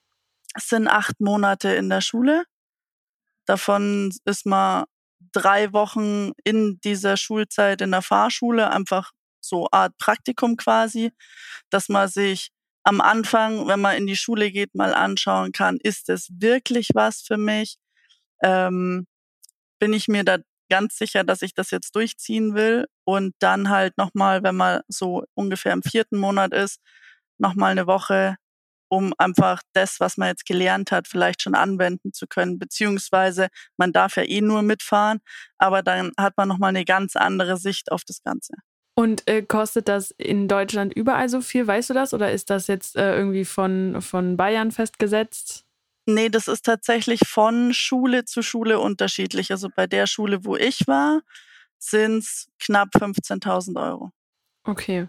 Es 0.56 0.70
sind 0.70 0.88
acht 0.88 1.20
Monate 1.20 1.70
in 1.70 1.90
der 1.90 2.02
Schule. 2.02 2.46
Davon 3.46 4.12
ist 4.26 4.46
man 4.46 4.86
drei 5.32 5.72
Wochen 5.74 6.32
in 6.44 6.80
dieser 6.84 7.18
Schulzeit 7.18 7.82
in 7.82 7.92
der 7.92 8.02
Fahrschule, 8.02 8.72
einfach 8.72 9.12
so 9.42 9.68
Art 9.72 9.96
Praktikum 10.00 10.58
quasi, 10.58 11.12
dass 11.70 11.88
man 11.90 12.08
sich 12.08 12.50
am 12.84 13.02
Anfang, 13.02 13.68
wenn 13.68 13.82
man 13.82 13.98
in 13.98 14.08
die 14.08 14.16
Schule 14.16 14.52
geht, 14.52 14.74
mal 14.74 14.94
anschauen 14.94 15.52
kann, 15.52 15.78
ist 15.82 16.10
es 16.10 16.30
wirklich 16.40 16.90
was 16.94 17.22
für 17.22 17.38
mich? 17.38 17.78
Ähm, 18.42 19.08
bin 19.80 19.94
ich 19.94 20.08
mir 20.08 20.24
da 20.24 20.38
ganz 20.70 20.98
sicher, 20.98 21.24
dass 21.24 21.42
ich 21.42 21.54
das 21.54 21.72
jetzt 21.72 21.96
durchziehen 21.96 22.56
will 22.56 22.88
und 23.04 23.34
dann 23.40 23.70
halt 23.70 23.98
nochmal, 23.98 24.44
wenn 24.44 24.56
man 24.56 24.82
so 24.88 25.24
ungefähr 25.34 25.74
im 25.74 25.84
vierten 25.84 26.18
Monat 26.18 26.54
ist, 26.54 26.80
nochmal 27.38 27.72
eine 27.72 27.88
Woche 27.88 28.38
um 28.88 29.14
einfach 29.18 29.62
das, 29.74 30.00
was 30.00 30.18
man 30.18 30.30
jetzt 30.30 30.46
gelernt 30.46 30.92
hat, 30.92 31.08
vielleicht 31.08 31.42
schon 31.42 31.56
anwenden 31.56 32.14
zu 32.14 32.28
können. 32.28 32.60
Beziehungsweise 32.60 33.48
man 33.78 33.92
darf 33.92 34.16
ja 34.16 34.24
eh 34.24 34.42
nur 34.42 34.62
mitfahren, 34.62 35.20
aber 35.58 35.82
dann 35.82 36.12
hat 36.18 36.38
man 36.38 36.48
nochmal 36.48 36.70
eine 36.70 36.86
ganz 36.86 37.16
andere 37.16 37.58
Sicht 37.58 37.92
auf 37.92 38.04
das 38.06 38.22
Ganze. 38.24 38.54
Und 38.98 39.28
äh, 39.28 39.42
kostet 39.42 39.90
das 39.90 40.12
in 40.12 40.48
Deutschland 40.48 40.94
überall 40.94 41.28
so 41.28 41.42
viel? 41.42 41.68
Weißt 41.68 41.90
du 41.90 41.94
das? 41.94 42.14
Oder 42.14 42.32
ist 42.32 42.50
das 42.50 42.68
jetzt 42.68 42.96
äh, 42.96 43.18
irgendwie 43.18 43.44
von, 43.44 44.02
von 44.02 44.38
Bayern 44.38 44.72
festgesetzt? 44.72 45.65
Nee, 46.06 46.30
das 46.30 46.48
ist 46.48 46.66
tatsächlich 46.66 47.22
von 47.28 47.74
Schule 47.74 48.26
zu 48.26 48.42
Schule 48.44 48.80
unterschiedlich. 48.80 49.52
Also 49.52 49.70
bei 49.76 49.88
der 49.88 50.06
Schule, 50.06 50.46
wo 50.46 50.56
ich 50.56 50.88
war, 50.88 51.22
sind 51.80 52.20
es 52.20 52.48
knapp 52.60 52.90
15.000 52.96 53.82
Euro. 53.82 54.12
Okay. 54.68 55.08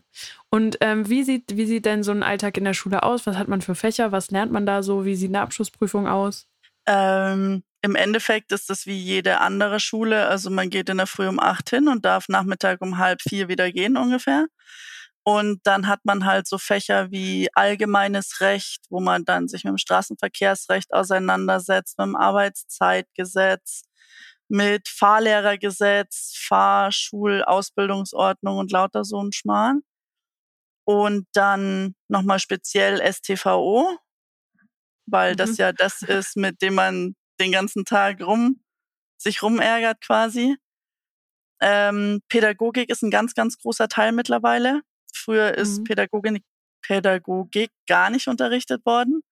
Und 0.51 0.79
ähm, 0.81 1.09
wie, 1.09 1.23
sieht, 1.23 1.57
wie 1.57 1.67
sieht 1.67 1.87
denn 1.87 2.03
so 2.03 2.13
ein 2.13 2.23
Alltag 2.23 2.57
in 2.59 2.65
der 2.65 2.75
Schule 2.75 3.03
aus? 3.03 3.27
Was 3.27 3.37
hat 3.37 3.49
man 3.49 3.63
für 3.63 3.75
Fächer? 3.75 4.13
Was 4.13 4.31
lernt 4.31 4.53
man 4.53 4.67
da 4.67 4.83
so? 4.83 5.05
Wie 5.05 5.17
sieht 5.17 5.31
eine 5.31 5.41
Abschlussprüfung 5.41 6.07
aus? 6.07 6.47
Ähm, 6.87 7.63
Im 7.83 7.95
Endeffekt 7.95 8.53
ist 8.53 8.69
das 8.69 8.87
wie 8.87 8.99
jede 8.99 9.41
andere 9.41 9.81
Schule. 9.81 10.27
Also 10.27 10.51
man 10.51 10.71
geht 10.71 10.89
in 10.89 10.99
der 10.99 11.07
Früh 11.07 11.27
um 11.27 11.41
acht 11.41 11.71
hin 11.71 11.89
und 11.89 12.05
darf 12.05 12.29
Nachmittag 12.29 12.83
um 12.83 12.99
halb 12.99 13.23
vier 13.23 13.49
wieder 13.49 13.73
gehen 13.73 13.97
ungefähr. 13.97 14.47
Und 15.29 15.59
dann 15.65 15.89
hat 15.89 16.05
man 16.05 16.25
halt 16.25 16.47
so 16.47 16.57
Fächer 16.57 17.11
wie 17.11 17.49
allgemeines 17.53 18.41
Recht, 18.41 18.85
wo 18.91 19.01
man 19.01 19.25
dann 19.25 19.49
sich 19.49 19.65
mit 19.65 19.73
dem 19.73 19.79
Straßenverkehrsrecht 19.79 20.95
auseinandersetzt, 20.95 21.99
mit 21.99 22.07
dem 22.07 22.15
Arbeitszeitgesetz, 22.15 23.83
mit 24.47 24.89
Fahrlehrergesetz, 24.89 26.33
Fahrschulausbildungsordnung 26.47 28.59
und 28.59 28.71
lauter 28.71 29.03
so 29.03 29.21
ein 29.21 29.33
Schmarrn. 29.33 29.83
Und 30.85 31.27
dann 31.33 31.97
nochmal 32.07 32.39
speziell 32.39 33.03
STVO, 33.13 33.99
weil 35.07 35.33
mhm. 35.33 35.39
das 35.39 35.57
ja 35.57 35.73
das 35.73 36.03
ist, 36.03 36.37
mit 36.37 36.63
dem 36.63 36.77
man 36.77 37.17
den 37.41 37.51
ganzen 37.51 37.85
Tag 37.85 38.23
rum, 38.23 38.63
sich 39.19 39.43
rumärgert 39.43 40.01
quasi. 40.01 40.57
Ähm, 41.61 42.23
Pädagogik 42.29 42.91
ist 42.91 43.03
ein 43.03 43.11
ganz, 43.11 43.35
ganz 43.35 43.59
großer 43.59 43.89
Teil 43.89 44.13
mittlerweile. 44.13 44.83
Früher 45.17 45.55
ist 45.55 45.79
mhm. 45.79 45.85
Pädagogik, 45.85 46.45
Pädagogik 46.83 47.71
gar 47.89 48.11
nicht 48.11 48.29
unterrichtet 48.29 48.85
worden. 48.87 49.23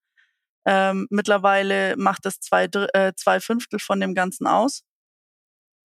Ähm, 0.66 1.06
mittlerweile 1.10 1.94
macht 1.96 2.24
das 2.24 2.40
zwei, 2.40 2.64
äh, 2.64 3.12
zwei 3.16 3.40
Fünftel 3.40 3.78
von 3.78 4.00
dem 4.00 4.14
Ganzen 4.14 4.46
aus 4.46 4.82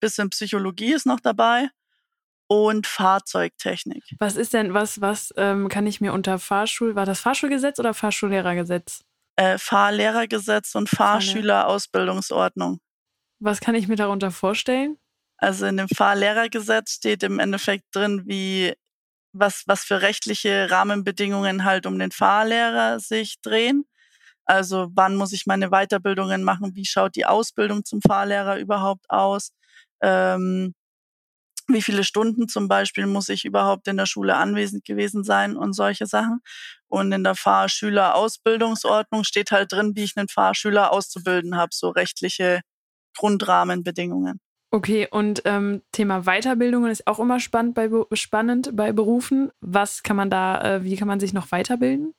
bisschen 0.00 0.30
Psychologie 0.30 0.92
ist 0.92 1.06
noch 1.06 1.20
dabei 1.20 1.68
und 2.46 2.86
Fahrzeugtechnik. 2.86 4.04
Was 4.18 4.36
ist 4.36 4.54
denn, 4.54 4.74
was, 4.74 5.00
was 5.00 5.32
ähm, 5.36 5.68
kann 5.68 5.86
ich 5.86 6.00
mir 6.00 6.12
unter 6.12 6.38
Fahrschul, 6.38 6.94
war 6.94 7.06
das 7.06 7.20
Fahrschulgesetz 7.20 7.78
oder 7.78 7.94
Fahrschullehrergesetz? 7.94 9.02
Äh, 9.36 9.58
Fahrlehrergesetz 9.58 10.74
und 10.74 10.88
Fahrschülerausbildungsordnung. 10.88 12.80
Was 13.40 13.60
kann 13.60 13.74
ich 13.74 13.86
mir 13.86 13.96
darunter 13.96 14.30
vorstellen? 14.30 14.98
Also 15.36 15.66
in 15.66 15.76
dem 15.76 15.88
Fahrlehrergesetz 15.88 16.94
steht 16.94 17.22
im 17.22 17.38
Endeffekt 17.38 17.84
drin, 17.94 18.22
wie 18.26 18.74
was, 19.32 19.64
was 19.66 19.84
für 19.84 20.02
rechtliche 20.02 20.70
Rahmenbedingungen 20.70 21.64
halt 21.64 21.86
um 21.86 21.98
den 21.98 22.12
Fahrlehrer 22.12 23.00
sich 23.00 23.40
drehen. 23.42 23.84
Also 24.46 24.88
wann 24.94 25.16
muss 25.16 25.32
ich 25.32 25.46
meine 25.46 25.70
Weiterbildungen 25.70 26.44
machen? 26.44 26.74
Wie 26.74 26.86
schaut 26.86 27.16
die 27.16 27.26
Ausbildung 27.26 27.84
zum 27.84 28.00
Fahrlehrer 28.02 28.58
überhaupt 28.58 29.06
aus? 29.10 29.50
ähm, 30.02 30.74
wie 31.68 31.82
viele 31.82 32.04
Stunden 32.04 32.48
zum 32.48 32.68
Beispiel 32.68 33.06
muss 33.06 33.28
ich 33.28 33.44
überhaupt 33.44 33.88
in 33.88 33.96
der 33.98 34.06
Schule 34.06 34.36
anwesend 34.36 34.84
gewesen 34.84 35.24
sein 35.24 35.56
und 35.56 35.72
solche 35.74 36.06
Sachen. 36.06 36.40
Und 36.88 37.12
in 37.12 37.24
der 37.24 37.34
Fahrschülerausbildungsordnung 37.34 39.24
steht 39.24 39.50
halt 39.50 39.72
drin, 39.72 39.92
wie 39.94 40.04
ich 40.04 40.16
einen 40.16 40.28
Fahrschüler 40.28 40.92
auszubilden 40.92 41.56
habe, 41.56 41.70
so 41.72 41.90
rechtliche 41.90 42.60
Grundrahmenbedingungen. 43.16 44.40
Okay, 44.70 45.08
und 45.10 45.42
ähm, 45.46 45.82
Thema 45.92 46.22
Weiterbildungen 46.24 46.90
ist 46.90 47.06
auch 47.06 47.18
immer 47.18 47.40
spannend 47.40 47.74
bei, 47.74 47.88
spannend 48.12 48.76
bei 48.76 48.92
Berufen. 48.92 49.50
Was 49.60 50.02
kann 50.02 50.16
man 50.16 50.28
da, 50.28 50.60
äh, 50.62 50.84
wie 50.84 50.96
kann 50.96 51.08
man 51.08 51.20
sich 51.20 51.32
noch 51.32 51.50
weiterbilden? 51.52 52.14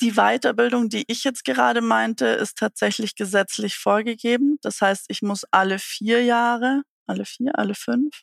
Die 0.00 0.12
Weiterbildung, 0.12 0.88
die 0.88 1.04
ich 1.08 1.24
jetzt 1.24 1.44
gerade 1.44 1.80
meinte, 1.80 2.26
ist 2.26 2.58
tatsächlich 2.58 3.16
gesetzlich 3.16 3.76
vorgegeben. 3.76 4.58
Das 4.62 4.80
heißt, 4.80 5.06
ich 5.08 5.22
muss 5.22 5.44
alle 5.50 5.78
vier 5.78 6.24
Jahre 6.24 6.82
alle 7.06 7.24
vier, 7.24 7.58
alle 7.58 7.74
fünf. 7.74 8.22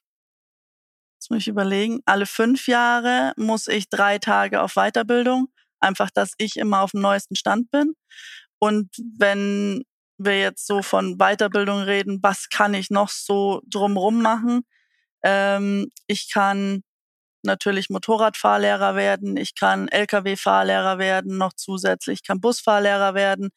Jetzt 1.17 1.29
muss 1.29 1.39
ich 1.39 1.47
überlegen. 1.47 2.01
Alle 2.05 2.25
fünf 2.25 2.67
Jahre 2.67 3.33
muss 3.37 3.67
ich 3.67 3.89
drei 3.89 4.19
Tage 4.19 4.61
auf 4.61 4.75
Weiterbildung. 4.75 5.49
Einfach, 5.79 6.09
dass 6.09 6.33
ich 6.37 6.57
immer 6.57 6.81
auf 6.81 6.91
dem 6.91 7.01
neuesten 7.01 7.35
Stand 7.35 7.71
bin. 7.71 7.93
Und 8.59 8.89
wenn 9.17 9.83
wir 10.19 10.39
jetzt 10.39 10.67
so 10.67 10.81
von 10.81 11.17
Weiterbildung 11.17 11.81
reden, 11.81 12.19
was 12.21 12.49
kann 12.49 12.73
ich 12.73 12.89
noch 12.89 13.09
so 13.09 13.61
drumrum 13.67 14.21
machen? 14.21 14.61
Ähm, 15.23 15.91
ich 16.07 16.31
kann 16.31 16.83
natürlich 17.43 17.89
Motorradfahrlehrer 17.89 18.95
werden, 18.95 19.37
ich 19.37 19.55
kann 19.55 19.87
Lkw-Fahrlehrer 19.87 20.97
werden, 20.99 21.37
noch 21.37 21.53
zusätzlich, 21.53 22.19
ich 22.21 22.27
kann 22.27 22.41
Busfahrlehrer 22.41 23.13
werden, 23.13 23.49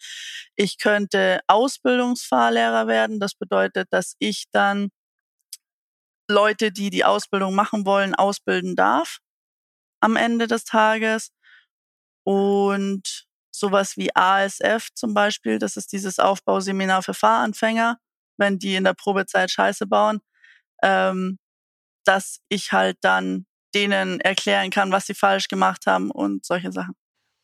ich 0.56 0.78
könnte 0.78 1.40
Ausbildungsfahrlehrer 1.48 2.86
werden. 2.86 3.20
Das 3.20 3.34
bedeutet, 3.34 3.88
dass 3.90 4.14
ich 4.18 4.44
dann 4.52 4.90
Leute, 6.30 6.72
die 6.72 6.90
die 6.90 7.04
Ausbildung 7.04 7.54
machen 7.54 7.84
wollen, 7.86 8.14
ausbilden 8.14 8.76
darf 8.76 9.18
am 10.00 10.16
Ende 10.16 10.46
des 10.46 10.64
Tages. 10.64 11.30
Und 12.24 13.26
sowas 13.54 13.96
wie 13.96 14.14
ASF 14.14 14.88
zum 14.94 15.14
Beispiel, 15.14 15.58
das 15.58 15.76
ist 15.76 15.92
dieses 15.92 16.18
Aufbauseminar 16.18 17.02
für 17.02 17.14
Fahranfänger, 17.14 17.98
wenn 18.38 18.58
die 18.58 18.74
in 18.74 18.84
der 18.84 18.94
Probezeit 18.94 19.50
Scheiße 19.50 19.86
bauen, 19.86 20.20
ähm, 20.82 21.38
dass 22.04 22.40
ich 22.48 22.72
halt 22.72 22.98
dann 23.02 23.46
denen 23.74 24.20
erklären 24.20 24.70
kann, 24.70 24.92
was 24.92 25.06
sie 25.06 25.14
falsch 25.14 25.48
gemacht 25.48 25.86
haben 25.86 26.10
und 26.10 26.44
solche 26.44 26.72
Sachen. 26.72 26.94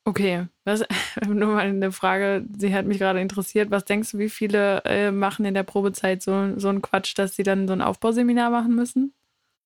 Okay, 0.05 0.47
das, 0.65 0.85
nur 1.29 1.55
mal 1.55 1.67
eine 1.67 1.93
Frage, 1.93 2.47
sie 2.59 2.75
hat 2.75 2.87
mich 2.87 2.99
gerade 2.99 3.21
interessiert. 3.21 3.71
Was 3.71 3.85
denkst 3.85 4.13
du, 4.13 4.19
wie 4.19 4.31
viele 4.31 4.83
äh, 4.85 5.11
machen 5.11 5.45
in 5.45 5.55
der 5.55 5.65
Probezeit 5.65 6.23
so, 6.23 6.59
so 6.59 6.69
einen 6.71 6.81
Quatsch, 6.81 7.13
dass 7.17 7.37
sie 7.37 7.43
dann 7.43 7.69
so 7.69 7.75
ein 7.75 7.83
Aufbauseminar 7.83 8.51
machen 8.51 8.75
müssen? 8.75 9.15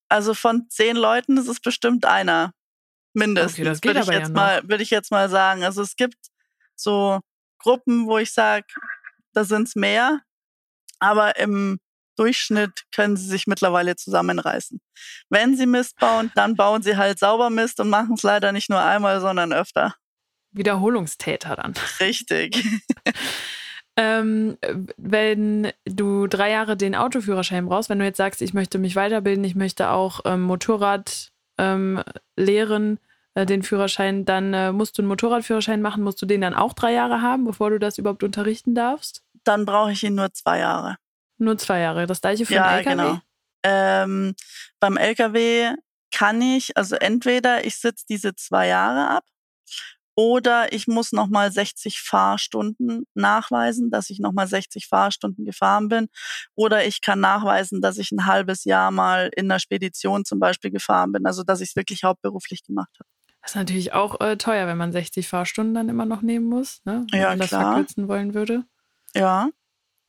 Also 0.08 0.34
von 0.34 0.68
zehn 0.68 0.96
Leuten 0.96 1.38
ist 1.38 1.48
es 1.48 1.60
bestimmt 1.60 2.04
einer. 2.04 2.52
Mindestens. 3.14 3.54
Okay, 3.54 3.64
das 3.64 3.80
geht 3.80 3.94
würde 3.94 4.00
ich 4.00 4.06
jetzt 4.18 4.28
ja 4.28 4.34
mal, 4.34 4.68
würde 4.68 4.82
ich 4.82 4.90
jetzt 4.90 5.10
mal 5.10 5.28
sagen. 5.28 5.64
Also 5.64 5.80
es 5.80 5.96
gibt 5.96 6.16
so 6.82 7.20
Gruppen, 7.58 8.06
wo 8.06 8.18
ich 8.18 8.32
sage, 8.32 8.66
da 9.32 9.44
sind 9.44 9.68
es 9.68 9.76
mehr, 9.76 10.20
aber 10.98 11.36
im 11.36 11.78
Durchschnitt 12.16 12.84
können 12.94 13.16
sie 13.16 13.26
sich 13.26 13.46
mittlerweile 13.46 13.96
zusammenreißen. 13.96 14.80
Wenn 15.30 15.56
sie 15.56 15.66
Mist 15.66 15.98
bauen, 15.98 16.30
dann 16.34 16.56
bauen 16.56 16.82
sie 16.82 16.96
halt 16.96 17.18
sauber 17.18 17.50
Mist 17.50 17.80
und 17.80 17.88
machen 17.88 18.14
es 18.14 18.22
leider 18.22 18.52
nicht 18.52 18.68
nur 18.68 18.80
einmal, 18.80 19.20
sondern 19.20 19.52
öfter. 19.52 19.94
Wiederholungstäter 20.52 21.56
dann. 21.56 21.74
Richtig. 22.00 22.62
ähm, 23.96 24.58
wenn 24.98 25.72
du 25.86 26.26
drei 26.26 26.50
Jahre 26.50 26.76
den 26.76 26.94
Autoführerschein 26.94 27.66
brauchst, 27.66 27.88
wenn 27.88 27.98
du 27.98 28.04
jetzt 28.04 28.18
sagst, 28.18 28.42
ich 28.42 28.52
möchte 28.52 28.78
mich 28.78 28.94
weiterbilden, 28.94 29.44
ich 29.44 29.54
möchte 29.54 29.88
auch 29.88 30.20
ähm, 30.26 30.42
Motorrad 30.42 31.32
ähm, 31.58 32.02
lehren, 32.36 32.98
äh, 33.34 33.46
den 33.46 33.62
Führerschein, 33.62 34.24
dann 34.24 34.54
äh, 34.54 34.72
musst 34.72 34.98
du 34.98 35.02
einen 35.02 35.08
Motorradführerschein 35.08 35.82
machen, 35.82 36.02
musst 36.02 36.20
du 36.20 36.26
den 36.26 36.40
dann 36.40 36.54
auch 36.54 36.72
drei 36.72 36.92
Jahre 36.92 37.22
haben, 37.22 37.44
bevor 37.44 37.70
du 37.70 37.78
das 37.78 37.98
überhaupt 37.98 38.22
unterrichten 38.22 38.74
darfst? 38.74 39.22
Dann 39.44 39.64
brauche 39.64 39.92
ich 39.92 40.02
ihn 40.02 40.14
nur 40.14 40.32
zwei 40.32 40.58
Jahre. 40.58 40.96
Nur 41.38 41.58
zwei 41.58 41.80
Jahre. 41.80 42.06
Das 42.06 42.20
gleiche 42.20 42.46
für 42.46 42.54
ja, 42.54 42.68
den 42.68 42.86
LKW? 42.86 43.02
Genau. 43.02 43.20
Ähm, 43.64 44.34
beim 44.80 44.96
LKW 44.96 45.74
kann 46.12 46.42
ich, 46.42 46.76
also 46.76 46.96
entweder 46.96 47.64
ich 47.64 47.76
sitze 47.76 48.04
diese 48.08 48.34
zwei 48.34 48.68
Jahre 48.68 49.08
ab 49.08 49.24
oder 50.14 50.72
ich 50.72 50.86
muss 50.86 51.12
nochmal 51.12 51.50
60 51.50 52.00
Fahrstunden 52.00 53.06
nachweisen, 53.14 53.90
dass 53.90 54.10
ich 54.10 54.18
nochmal 54.20 54.46
60 54.46 54.86
Fahrstunden 54.86 55.44
gefahren 55.44 55.88
bin. 55.88 56.08
Oder 56.54 56.84
ich 56.84 57.00
kann 57.00 57.20
nachweisen, 57.20 57.80
dass 57.80 57.96
ich 57.96 58.12
ein 58.12 58.26
halbes 58.26 58.64
Jahr 58.64 58.90
mal 58.90 59.30
in 59.34 59.50
einer 59.50 59.58
Spedition 59.58 60.24
zum 60.24 60.38
Beispiel 60.38 60.70
gefahren 60.70 61.12
bin. 61.12 61.26
Also 61.26 61.42
dass 61.44 61.60
ich 61.60 61.70
es 61.70 61.76
wirklich 61.76 62.04
hauptberuflich 62.04 62.62
gemacht 62.62 62.94
habe. 62.98 63.08
Das 63.42 63.52
ist 63.52 63.56
natürlich 63.56 63.92
auch 63.92 64.20
äh, 64.20 64.36
teuer, 64.36 64.66
wenn 64.68 64.78
man 64.78 64.92
60 64.92 65.26
Fahrstunden 65.26 65.74
dann 65.74 65.88
immer 65.88 66.06
noch 66.06 66.22
nehmen 66.22 66.46
muss, 66.46 66.80
ne? 66.84 67.04
wenn 67.10 67.20
ja, 67.20 67.28
man 67.30 67.40
das 67.40 67.48
klar. 67.48 67.74
verkürzen 67.74 68.08
wollen 68.08 68.34
würde. 68.34 68.64
Ja. 69.14 69.50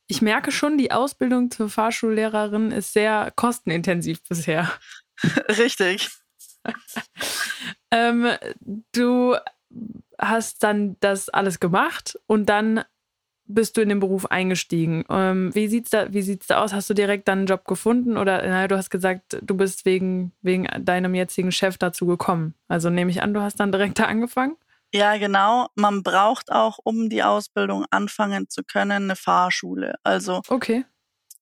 Ich 0.06 0.22
merke 0.22 0.52
schon, 0.52 0.78
die 0.78 0.92
Ausbildung 0.92 1.50
zur 1.50 1.68
Fahrschullehrerin 1.68 2.70
ist 2.70 2.92
sehr 2.92 3.32
kostenintensiv 3.34 4.22
bisher. 4.28 4.70
Richtig. 5.48 6.10
ähm, 7.90 8.28
du 8.92 9.36
hast 10.18 10.62
dann 10.62 10.96
das 11.00 11.28
alles 11.28 11.58
gemacht 11.58 12.18
und 12.26 12.46
dann 12.46 12.84
bist 13.46 13.76
du 13.76 13.82
in 13.82 13.88
den 13.90 14.00
Beruf 14.00 14.26
eingestiegen. 14.26 15.04
Ähm, 15.10 15.54
wie 15.54 15.68
sieht's 15.68 15.90
da, 15.90 16.12
wie 16.12 16.22
sieht's 16.22 16.46
da 16.46 16.62
aus? 16.62 16.72
Hast 16.72 16.88
du 16.90 16.94
direkt 16.94 17.28
dann 17.28 17.38
einen 17.40 17.46
Job 17.46 17.64
gefunden 17.66 18.16
oder 18.16 18.38
naja, 18.46 18.68
du 18.68 18.76
hast 18.76 18.90
gesagt, 18.90 19.38
du 19.42 19.56
bist 19.56 19.84
wegen, 19.84 20.32
wegen 20.42 20.66
deinem 20.84 21.14
jetzigen 21.14 21.52
Chef 21.52 21.76
dazu 21.78 22.06
gekommen. 22.06 22.54
Also 22.68 22.90
nehme 22.90 23.10
ich 23.10 23.22
an, 23.22 23.34
du 23.34 23.40
hast 23.40 23.60
dann 23.60 23.72
direkt 23.72 23.98
da 23.98 24.04
angefangen? 24.04 24.56
Ja, 24.92 25.16
genau. 25.18 25.68
Man 25.74 26.02
braucht 26.02 26.52
auch, 26.52 26.78
um 26.84 27.10
die 27.10 27.22
Ausbildung 27.22 27.84
anfangen 27.90 28.48
zu 28.48 28.62
können, 28.62 29.04
eine 29.04 29.16
Fahrschule. 29.16 29.96
Also 30.04 30.42
Okay. 30.48 30.84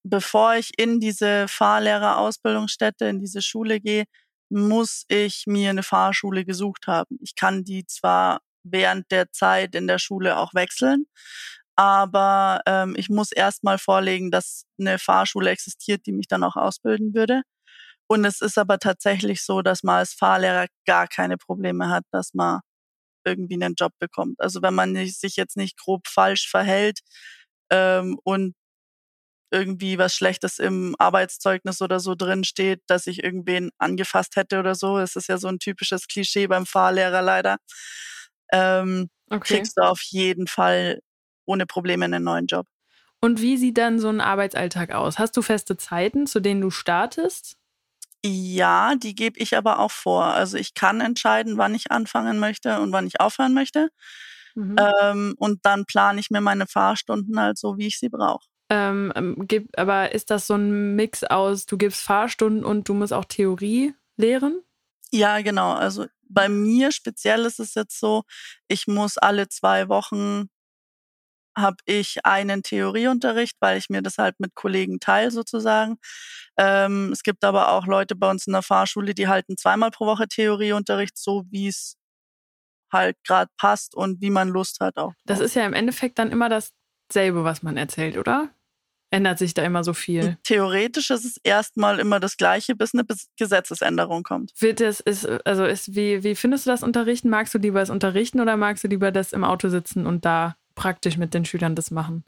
bevor 0.04 0.54
ich 0.56 0.70
in 0.78 1.00
diese 1.00 1.46
Fahrlehrerausbildungsstätte, 1.48 3.06
in 3.06 3.20
diese 3.20 3.42
Schule 3.42 3.80
gehe, 3.80 4.04
muss 4.50 5.04
ich 5.08 5.44
mir 5.46 5.70
eine 5.70 5.82
Fahrschule 5.82 6.44
gesucht 6.44 6.86
haben. 6.86 7.18
Ich 7.22 7.34
kann 7.36 7.64
die 7.64 7.86
zwar 7.86 8.40
während 8.64 9.10
der 9.10 9.30
Zeit 9.32 9.74
in 9.74 9.86
der 9.86 9.98
Schule 9.98 10.36
auch 10.38 10.54
wechseln, 10.54 11.06
aber 11.76 12.60
ähm, 12.66 12.94
ich 12.96 13.08
muss 13.08 13.32
erstmal 13.32 13.78
vorlegen, 13.78 14.30
dass 14.30 14.64
eine 14.80 14.98
Fahrschule 14.98 15.50
existiert, 15.50 16.06
die 16.06 16.12
mich 16.12 16.28
dann 16.28 16.44
auch 16.44 16.56
ausbilden 16.56 17.14
würde. 17.14 17.42
Und 18.08 18.24
es 18.24 18.40
ist 18.42 18.58
aber 18.58 18.78
tatsächlich 18.78 19.42
so, 19.44 19.62
dass 19.62 19.82
man 19.82 19.96
als 19.98 20.14
Fahrlehrer 20.14 20.66
gar 20.86 21.08
keine 21.08 21.38
Probleme 21.38 21.88
hat, 21.90 22.04
dass 22.12 22.34
man 22.34 22.60
irgendwie 23.26 23.54
einen 23.62 23.74
Job 23.78 23.92
bekommt. 24.00 24.40
Also 24.40 24.62
wenn 24.62 24.74
man 24.74 24.92
nicht, 24.92 25.20
sich 25.20 25.36
jetzt 25.36 25.56
nicht 25.56 25.78
grob 25.78 26.08
falsch 26.08 26.48
verhält 26.50 27.00
ähm, 27.70 28.18
und 28.24 28.54
irgendwie 29.50 29.98
was 29.98 30.14
Schlechtes 30.14 30.58
im 30.58 30.96
Arbeitszeugnis 30.98 31.82
oder 31.82 32.00
so 32.00 32.14
drin 32.14 32.42
steht, 32.44 32.80
dass 32.86 33.06
ich 33.06 33.22
irgendwen 33.22 33.70
angefasst 33.78 34.36
hätte 34.36 34.58
oder 34.60 34.74
so. 34.74 34.98
Es 34.98 35.14
ist 35.16 35.28
ja 35.28 35.36
so 35.38 35.48
ein 35.48 35.58
typisches 35.58 36.06
Klischee 36.08 36.46
beim 36.46 36.64
Fahrlehrer 36.66 37.22
leider. 37.22 37.58
Ähm, 38.52 39.08
Okay. 39.30 39.40
Kriegst 39.56 39.76
du 39.78 39.82
auf 39.82 40.00
jeden 40.02 40.46
Fall 40.46 41.00
ohne 41.52 41.66
Probleme 41.66 42.04
einen 42.04 42.24
neuen 42.24 42.46
Job. 42.46 42.66
Und 43.20 43.40
wie 43.40 43.56
sieht 43.56 43.78
dann 43.78 44.00
so 44.00 44.08
ein 44.08 44.20
Arbeitsalltag 44.20 44.92
aus? 44.92 45.18
Hast 45.18 45.36
du 45.36 45.42
feste 45.42 45.76
Zeiten, 45.76 46.26
zu 46.26 46.40
denen 46.40 46.60
du 46.60 46.70
startest? 46.70 47.56
Ja, 48.24 48.94
die 48.96 49.14
gebe 49.14 49.38
ich 49.38 49.56
aber 49.56 49.78
auch 49.78 49.90
vor. 49.90 50.24
Also 50.24 50.56
ich 50.56 50.74
kann 50.74 51.00
entscheiden, 51.00 51.58
wann 51.58 51.74
ich 51.74 51.90
anfangen 51.90 52.38
möchte 52.38 52.80
und 52.80 52.92
wann 52.92 53.06
ich 53.06 53.20
aufhören 53.20 53.54
möchte. 53.54 53.90
Mhm. 54.54 54.76
Ähm, 54.78 55.34
und 55.38 55.60
dann 55.64 55.86
plane 55.86 56.20
ich 56.20 56.30
mir 56.30 56.40
meine 56.40 56.66
Fahrstunden 56.66 57.38
halt 57.38 57.58
so, 57.58 57.78
wie 57.78 57.86
ich 57.86 57.98
sie 57.98 58.08
brauche. 58.08 58.46
Ähm, 58.70 59.12
ähm, 59.16 59.48
aber 59.76 60.12
ist 60.12 60.30
das 60.30 60.46
so 60.46 60.54
ein 60.54 60.94
Mix 60.96 61.24
aus, 61.24 61.66
du 61.66 61.76
gibst 61.76 62.00
Fahrstunden 62.00 62.64
und 62.64 62.88
du 62.88 62.94
musst 62.94 63.12
auch 63.12 63.24
Theorie 63.24 63.94
lehren? 64.16 64.62
Ja, 65.12 65.42
genau. 65.42 65.72
Also 65.72 66.06
bei 66.28 66.48
mir 66.48 66.92
speziell 66.92 67.44
ist 67.44 67.60
es 67.60 67.74
jetzt 67.74 68.00
so, 68.00 68.22
ich 68.68 68.86
muss 68.86 69.18
alle 69.18 69.48
zwei 69.48 69.88
Wochen 69.88 70.48
habe 71.56 71.76
ich 71.84 72.24
einen 72.24 72.62
Theorieunterricht, 72.62 73.56
weil 73.60 73.78
ich 73.78 73.90
mir 73.90 74.02
das 74.02 74.18
halt 74.18 74.40
mit 74.40 74.54
Kollegen 74.54 75.00
teile 75.00 75.30
sozusagen. 75.30 75.98
Ähm, 76.56 77.10
es 77.12 77.22
gibt 77.22 77.44
aber 77.44 77.72
auch 77.72 77.86
Leute 77.86 78.14
bei 78.14 78.30
uns 78.30 78.46
in 78.46 78.52
der 78.52 78.62
Fahrschule, 78.62 79.14
die 79.14 79.28
halten 79.28 79.56
zweimal 79.56 79.90
pro 79.90 80.06
Woche 80.06 80.28
Theorieunterricht, 80.28 81.16
so 81.16 81.44
wie 81.50 81.68
es 81.68 81.96
halt 82.92 83.16
gerade 83.24 83.50
passt 83.58 83.94
und 83.94 84.20
wie 84.20 84.30
man 84.30 84.48
Lust 84.48 84.80
hat 84.80 84.96
auch. 84.96 85.14
Das 85.24 85.40
ist 85.40 85.54
ja 85.54 85.64
im 85.64 85.72
Endeffekt 85.72 86.18
dann 86.18 86.30
immer 86.30 86.48
dasselbe, 86.48 87.44
was 87.44 87.62
man 87.62 87.76
erzählt, 87.76 88.18
oder? 88.18 88.50
Ändert 89.10 89.38
sich 89.38 89.52
da 89.52 89.62
immer 89.62 89.84
so 89.84 89.92
viel? 89.92 90.38
Theoretisch 90.42 91.10
ist 91.10 91.26
es 91.26 91.36
erstmal 91.42 91.98
immer 91.98 92.18
das 92.18 92.38
Gleiche, 92.38 92.74
bis 92.74 92.94
eine 92.94 93.04
Gesetzesänderung 93.38 94.22
kommt. 94.22 94.52
Wird 94.58 94.80
es, 94.80 95.00
ist, 95.00 95.26
also 95.44 95.66
ist, 95.66 95.94
wie, 95.94 96.22
wie 96.24 96.34
findest 96.34 96.64
du 96.64 96.70
das 96.70 96.82
Unterrichten? 96.82 97.28
Magst 97.28 97.52
du 97.52 97.58
lieber 97.58 97.80
das 97.80 97.90
Unterrichten 97.90 98.40
oder 98.40 98.56
magst 98.56 98.84
du 98.84 98.88
lieber 98.88 99.12
das 99.12 99.34
im 99.34 99.44
Auto 99.44 99.68
sitzen 99.68 100.06
und 100.06 100.24
da 100.24 100.56
praktisch 100.82 101.16
mit 101.16 101.32
den 101.32 101.44
Schülern 101.44 101.76
das 101.76 101.92
machen? 101.92 102.24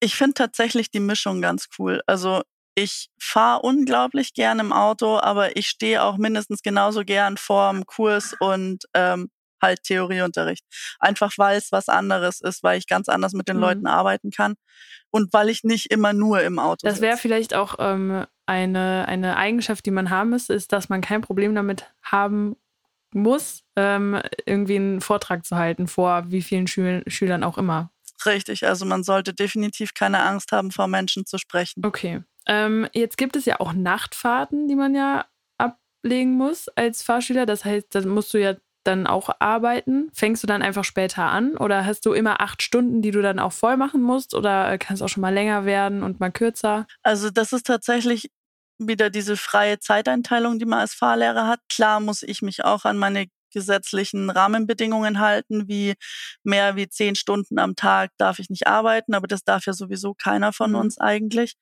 Ich 0.00 0.16
finde 0.16 0.34
tatsächlich 0.34 0.90
die 0.90 0.98
Mischung 0.98 1.40
ganz 1.40 1.68
cool. 1.78 2.02
Also 2.08 2.42
ich 2.74 3.10
fahre 3.20 3.60
unglaublich 3.62 4.34
gern 4.34 4.58
im 4.58 4.72
Auto, 4.72 5.20
aber 5.20 5.56
ich 5.56 5.68
stehe 5.68 6.02
auch 6.02 6.16
mindestens 6.16 6.62
genauso 6.62 7.04
gern 7.04 7.36
vorm 7.36 7.86
Kurs 7.86 8.34
und 8.40 8.84
ähm, 8.94 9.30
halt 9.62 9.84
Theorieunterricht. 9.84 10.64
Einfach 10.98 11.32
weil 11.36 11.56
es 11.56 11.70
was 11.70 11.88
anderes 11.88 12.40
ist, 12.40 12.64
weil 12.64 12.76
ich 12.78 12.88
ganz 12.88 13.08
anders 13.08 13.34
mit 13.34 13.46
den 13.46 13.58
Mhm. 13.58 13.62
Leuten 13.62 13.86
arbeiten 13.86 14.32
kann 14.32 14.54
und 15.10 15.32
weil 15.32 15.48
ich 15.48 15.62
nicht 15.62 15.92
immer 15.92 16.12
nur 16.12 16.42
im 16.42 16.58
Auto 16.58 16.84
Das 16.84 17.00
wäre 17.00 17.16
vielleicht 17.16 17.54
auch 17.54 17.76
ähm, 17.78 18.26
eine, 18.46 19.06
eine 19.06 19.36
Eigenschaft, 19.36 19.86
die 19.86 19.92
man 19.92 20.10
haben 20.10 20.30
müsste, 20.30 20.54
ist, 20.54 20.72
dass 20.72 20.88
man 20.88 21.02
kein 21.02 21.20
Problem 21.20 21.54
damit 21.54 21.94
haben 22.02 22.56
muss, 23.14 23.62
ähm, 23.76 24.20
irgendwie 24.46 24.76
einen 24.76 25.00
Vortrag 25.00 25.44
zu 25.44 25.56
halten 25.56 25.86
vor 25.86 26.24
wie 26.28 26.42
vielen 26.42 26.66
Schül 26.66 27.02
Schülern 27.06 27.44
auch 27.44 27.58
immer. 27.58 27.90
Richtig, 28.26 28.66
also 28.66 28.84
man 28.84 29.02
sollte 29.02 29.34
definitiv 29.34 29.94
keine 29.94 30.22
Angst 30.22 30.52
haben, 30.52 30.70
vor 30.70 30.86
Menschen 30.86 31.26
zu 31.26 31.38
sprechen. 31.38 31.84
Okay. 31.84 32.22
Ähm, 32.46 32.88
jetzt 32.92 33.16
gibt 33.16 33.36
es 33.36 33.44
ja 33.44 33.60
auch 33.60 33.72
Nachtfahrten, 33.72 34.68
die 34.68 34.74
man 34.74 34.94
ja 34.94 35.26
ablegen 35.58 36.36
muss 36.36 36.68
als 36.68 37.02
Fahrschüler. 37.02 37.46
Das 37.46 37.64
heißt, 37.64 37.94
dann 37.94 38.08
musst 38.08 38.34
du 38.34 38.38
ja 38.38 38.54
dann 38.84 39.06
auch 39.06 39.30
arbeiten. 39.38 40.10
Fängst 40.12 40.42
du 40.42 40.46
dann 40.46 40.62
einfach 40.62 40.84
später 40.84 41.24
an 41.24 41.56
oder 41.56 41.86
hast 41.86 42.04
du 42.04 42.12
immer 42.12 42.40
acht 42.40 42.62
Stunden, 42.62 43.00
die 43.00 43.12
du 43.12 43.22
dann 43.22 43.38
auch 43.38 43.52
voll 43.52 43.76
machen 43.76 44.02
musst 44.02 44.34
oder 44.34 44.76
kann 44.78 44.94
es 44.94 45.02
auch 45.02 45.08
schon 45.08 45.20
mal 45.20 45.32
länger 45.32 45.64
werden 45.64 46.02
und 46.02 46.18
mal 46.18 46.32
kürzer? 46.32 46.86
Also 47.02 47.30
das 47.30 47.52
ist 47.52 47.66
tatsächlich 47.66 48.30
wieder 48.88 49.10
diese 49.10 49.36
freie 49.36 49.78
Zeiteinteilung, 49.78 50.58
die 50.58 50.64
man 50.66 50.80
als 50.80 50.94
Fahrlehrer 50.94 51.46
hat. 51.46 51.60
Klar 51.68 52.00
muss 52.00 52.22
ich 52.22 52.42
mich 52.42 52.64
auch 52.64 52.84
an 52.84 52.98
meine 52.98 53.26
gesetzlichen 53.52 54.30
Rahmenbedingungen 54.30 55.20
halten, 55.20 55.68
wie 55.68 55.94
mehr 56.42 56.74
wie 56.76 56.88
zehn 56.88 57.14
Stunden 57.14 57.58
am 57.58 57.76
Tag 57.76 58.10
darf 58.18 58.38
ich 58.38 58.48
nicht 58.48 58.66
arbeiten, 58.66 59.14
aber 59.14 59.26
das 59.26 59.44
darf 59.44 59.66
ja 59.66 59.74
sowieso 59.74 60.14
keiner 60.14 60.52
von 60.54 60.70
Mhm. 60.70 60.76
uns 60.76 60.98
eigentlich. 60.98 61.54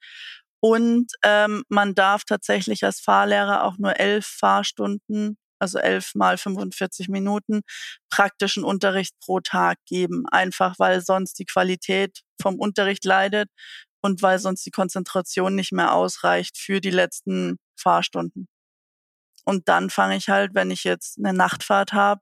Und 0.60 1.12
ähm, 1.24 1.64
man 1.68 1.94
darf 1.94 2.24
tatsächlich 2.24 2.84
als 2.84 3.00
Fahrlehrer 3.00 3.64
auch 3.64 3.78
nur 3.78 3.98
elf 3.98 4.26
Fahrstunden, 4.26 5.38
also 5.58 5.78
elf 5.78 6.14
mal 6.14 6.36
45 6.38 7.08
Minuten, 7.08 7.62
praktischen 8.10 8.64
Unterricht 8.64 9.14
pro 9.20 9.40
Tag 9.40 9.78
geben. 9.86 10.24
Einfach 10.30 10.74
weil 10.78 11.00
sonst 11.02 11.38
die 11.38 11.46
Qualität 11.46 12.20
vom 12.40 12.56
Unterricht 12.58 13.04
leidet 13.04 13.48
und 14.02 14.22
weil 14.22 14.38
sonst 14.38 14.64
die 14.64 14.70
Konzentration 14.70 15.54
nicht 15.54 15.72
mehr 15.72 15.92
ausreicht 15.92 16.58
für 16.58 16.80
die 16.80 16.90
letzten 16.90 17.58
Fahrstunden. 17.76 18.48
Und 19.44 19.68
dann 19.68 19.90
fange 19.90 20.16
ich 20.16 20.28
halt, 20.28 20.54
wenn 20.54 20.70
ich 20.70 20.84
jetzt 20.84 21.18
eine 21.18 21.32
Nachtfahrt 21.32 21.92
habe, 21.92 22.20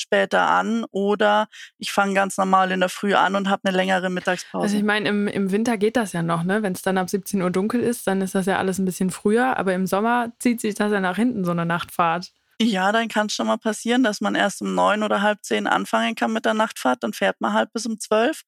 später 0.00 0.48
an 0.48 0.84
oder 0.90 1.48
ich 1.78 1.92
fange 1.92 2.14
ganz 2.14 2.36
normal 2.38 2.72
in 2.72 2.80
der 2.80 2.88
Früh 2.88 3.14
an 3.14 3.36
und 3.36 3.48
habe 3.48 3.62
eine 3.64 3.76
längere 3.76 4.10
Mittagspause. 4.10 4.62
Also 4.62 4.76
ich 4.76 4.82
meine, 4.82 5.08
im, 5.08 5.28
im 5.28 5.50
Winter 5.50 5.76
geht 5.76 5.96
das 5.96 6.12
ja 6.12 6.22
noch, 6.22 6.42
ne? 6.42 6.62
Wenn 6.62 6.72
es 6.72 6.82
dann 6.82 6.98
ab 6.98 7.10
17 7.10 7.42
Uhr 7.42 7.50
dunkel 7.50 7.80
ist, 7.80 8.06
dann 8.06 8.20
ist 8.22 8.34
das 8.34 8.46
ja 8.46 8.58
alles 8.58 8.78
ein 8.78 8.84
bisschen 8.84 9.10
früher, 9.10 9.56
aber 9.58 9.74
im 9.74 9.86
Sommer 9.86 10.32
zieht 10.38 10.60
sich 10.60 10.74
das 10.74 10.90
ja 10.92 11.00
nach 11.00 11.16
hinten, 11.16 11.44
so 11.44 11.50
eine 11.50 11.66
Nachtfahrt. 11.66 12.32
ja, 12.60 12.92
dann 12.92 13.08
kann 13.08 13.26
es 13.26 13.34
schon 13.34 13.46
mal 13.46 13.58
passieren, 13.58 14.02
dass 14.02 14.20
man 14.20 14.34
erst 14.34 14.62
um 14.62 14.74
neun 14.74 15.02
oder 15.02 15.22
halb 15.22 15.44
zehn 15.44 15.66
anfangen 15.66 16.14
kann 16.14 16.32
mit 16.32 16.44
der 16.44 16.54
Nachtfahrt, 16.54 17.02
dann 17.02 17.12
fährt 17.12 17.40
man 17.40 17.52
halt 17.52 17.72
bis 17.72 17.86
um 17.86 17.98
zwölf. 17.98 18.42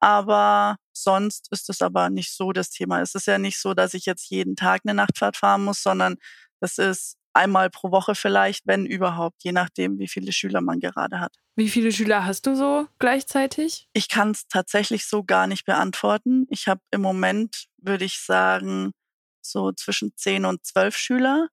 Aber 0.00 0.76
sonst 1.02 1.48
ist 1.50 1.70
es 1.70 1.82
aber 1.82 2.10
nicht 2.10 2.32
so 2.32 2.52
das 2.52 2.70
Thema. 2.70 3.00
Es 3.00 3.14
ist 3.14 3.26
ja 3.26 3.38
nicht 3.38 3.60
so, 3.60 3.74
dass 3.74 3.94
ich 3.94 4.06
jetzt 4.06 4.30
jeden 4.30 4.56
Tag 4.56 4.82
eine 4.84 4.94
Nachtfahrt 4.94 5.36
fahren 5.36 5.64
muss, 5.64 5.82
sondern 5.82 6.16
das 6.60 6.78
ist 6.78 7.16
einmal 7.32 7.70
pro 7.70 7.90
Woche 7.90 8.14
vielleicht, 8.14 8.66
wenn 8.66 8.84
überhaupt, 8.86 9.44
je 9.44 9.52
nachdem, 9.52 9.98
wie 9.98 10.08
viele 10.08 10.32
Schüler 10.32 10.60
man 10.60 10.80
gerade 10.80 11.20
hat. 11.20 11.36
Wie 11.56 11.68
viele 11.68 11.92
Schüler 11.92 12.24
hast 12.24 12.46
du 12.46 12.54
so 12.54 12.86
gleichzeitig? 12.98 13.88
Ich 13.92 14.08
kann 14.08 14.32
es 14.32 14.46
tatsächlich 14.48 15.06
so 15.06 15.24
gar 15.24 15.46
nicht 15.46 15.64
beantworten. 15.64 16.46
Ich 16.50 16.68
habe 16.68 16.80
im 16.90 17.00
Moment, 17.00 17.66
würde 17.78 18.04
ich 18.04 18.20
sagen, 18.20 18.92
so 19.40 19.72
zwischen 19.72 20.12
zehn 20.16 20.44
und 20.44 20.64
zwölf 20.64 20.96
Schüler. 20.96 21.48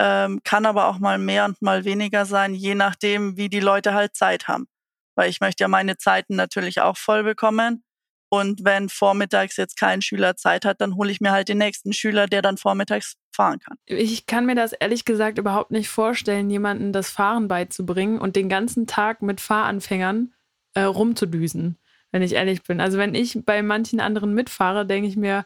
Ähm, 0.00 0.40
kann 0.44 0.66
aber 0.66 0.86
auch 0.86 0.98
mal 0.98 1.18
mehr 1.18 1.44
und 1.44 1.60
mal 1.60 1.84
weniger 1.84 2.24
sein, 2.26 2.54
je 2.54 2.74
nachdem, 2.74 3.36
wie 3.36 3.48
die 3.48 3.60
Leute 3.60 3.94
halt 3.94 4.14
Zeit 4.14 4.46
haben. 4.46 4.68
Weil 5.16 5.28
ich 5.30 5.40
möchte 5.40 5.64
ja 5.64 5.68
meine 5.68 5.96
Zeiten 5.96 6.36
natürlich 6.36 6.80
auch 6.80 6.96
voll 6.96 7.24
bekommen. 7.24 7.82
Und 8.30 8.64
wenn 8.64 8.88
vormittags 8.88 9.56
jetzt 9.56 9.78
kein 9.78 10.02
Schüler 10.02 10.36
Zeit 10.36 10.64
hat, 10.64 10.80
dann 10.80 10.96
hole 10.96 11.10
ich 11.10 11.20
mir 11.20 11.32
halt 11.32 11.48
den 11.48 11.58
nächsten 11.58 11.92
Schüler, 11.92 12.26
der 12.26 12.42
dann 12.42 12.58
vormittags 12.58 13.16
fahren 13.30 13.58
kann. 13.58 13.78
Ich 13.86 14.26
kann 14.26 14.46
mir 14.46 14.54
das 14.54 14.72
ehrlich 14.72 15.04
gesagt 15.04 15.38
überhaupt 15.38 15.70
nicht 15.70 15.88
vorstellen, 15.88 16.50
jemandem 16.50 16.92
das 16.92 17.10
Fahren 17.10 17.48
beizubringen 17.48 18.18
und 18.18 18.36
den 18.36 18.48
ganzen 18.48 18.86
Tag 18.86 19.22
mit 19.22 19.40
Fahranfängern 19.40 20.34
äh, 20.74 20.82
rumzudüsen, 20.82 21.78
wenn 22.10 22.22
ich 22.22 22.34
ehrlich 22.34 22.62
bin. 22.62 22.80
Also 22.80 22.98
wenn 22.98 23.14
ich 23.14 23.38
bei 23.44 23.62
manchen 23.62 24.00
anderen 24.00 24.34
mitfahre, 24.34 24.84
denke 24.84 25.08
ich 25.08 25.16
mir, 25.16 25.44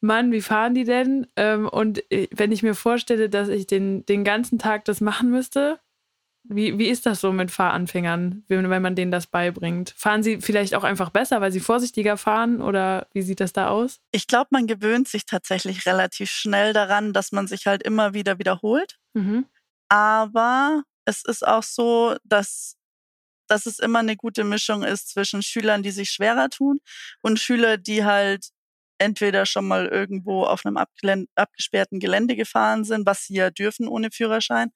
Mann, 0.00 0.30
wie 0.30 0.42
fahren 0.42 0.74
die 0.74 0.84
denn? 0.84 1.26
Ähm, 1.36 1.68
und 1.68 2.10
äh, 2.12 2.28
wenn 2.30 2.52
ich 2.52 2.62
mir 2.62 2.74
vorstelle, 2.74 3.28
dass 3.28 3.48
ich 3.48 3.66
den, 3.66 4.04
den 4.06 4.24
ganzen 4.24 4.58
Tag 4.58 4.84
das 4.84 5.00
machen 5.00 5.30
müsste, 5.30 5.80
wie, 6.48 6.78
wie 6.78 6.88
ist 6.88 7.06
das 7.06 7.20
so 7.20 7.32
mit 7.32 7.50
Fahranfängern, 7.50 8.44
wenn, 8.48 8.70
wenn 8.70 8.82
man 8.82 8.94
denen 8.94 9.10
das 9.10 9.26
beibringt? 9.26 9.94
Fahren 9.96 10.22
sie 10.22 10.40
vielleicht 10.40 10.74
auch 10.74 10.84
einfach 10.84 11.10
besser, 11.10 11.40
weil 11.40 11.52
sie 11.52 11.60
vorsichtiger 11.60 12.16
fahren 12.16 12.60
oder 12.60 13.08
wie 13.12 13.22
sieht 13.22 13.40
das 13.40 13.52
da 13.52 13.68
aus? 13.68 14.00
Ich 14.12 14.26
glaube, 14.26 14.48
man 14.50 14.66
gewöhnt 14.66 15.08
sich 15.08 15.26
tatsächlich 15.26 15.86
relativ 15.86 16.30
schnell 16.30 16.72
daran, 16.72 17.12
dass 17.12 17.32
man 17.32 17.46
sich 17.46 17.66
halt 17.66 17.82
immer 17.82 18.14
wieder 18.14 18.38
wiederholt. 18.38 18.98
Mhm. 19.14 19.46
Aber 19.88 20.82
es 21.04 21.24
ist 21.24 21.46
auch 21.46 21.62
so, 21.62 22.16
dass, 22.24 22.76
dass 23.48 23.66
es 23.66 23.78
immer 23.78 24.00
eine 24.00 24.16
gute 24.16 24.44
Mischung 24.44 24.82
ist 24.82 25.10
zwischen 25.10 25.42
Schülern, 25.42 25.82
die 25.82 25.90
sich 25.92 26.10
schwerer 26.10 26.48
tun 26.48 26.80
und 27.22 27.38
Schüler, 27.38 27.76
die 27.76 28.04
halt 28.04 28.48
entweder 28.98 29.46
schon 29.46 29.66
mal 29.66 29.86
irgendwo 29.86 30.44
auf 30.44 30.64
einem 30.64 30.76
abgesperrten 30.76 32.00
Gelände 32.00 32.36
gefahren 32.36 32.84
sind, 32.84 33.06
was 33.06 33.26
sie 33.26 33.34
ja 33.34 33.50
dürfen 33.50 33.88
ohne 33.88 34.10
Führerschein, 34.10 34.70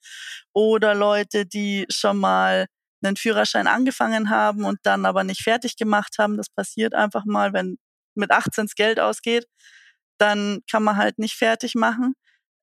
oder 0.53 0.95
Leute, 0.95 1.47
die 1.47 1.87
schon 1.91 2.19
mal 2.19 2.67
einen 3.03 3.17
Führerschein 3.17 3.67
angefangen 3.67 4.31
haben 4.31 4.65
und 4.65 4.79
dann 4.83 5.07
aber 5.07 5.25
nicht 5.25 5.43
fertig 5.43 5.77
gemacht 5.77 6.17
haben. 6.19 6.37
Das 6.37 6.51
passiert 6.51 6.95
einfach 6.95 7.25
mal, 7.25 7.53
wenn 7.53 7.79
mit 8.15 8.31
18 8.31 8.67
das 8.67 8.75
Geld 8.75 9.01
ausgeht, 9.01 9.47
dann 10.19 10.61
kann 10.71 10.83
man 10.83 10.97
halt 10.97 11.19
nicht 11.19 11.35
fertig 11.35 11.75
machen. 11.75 12.15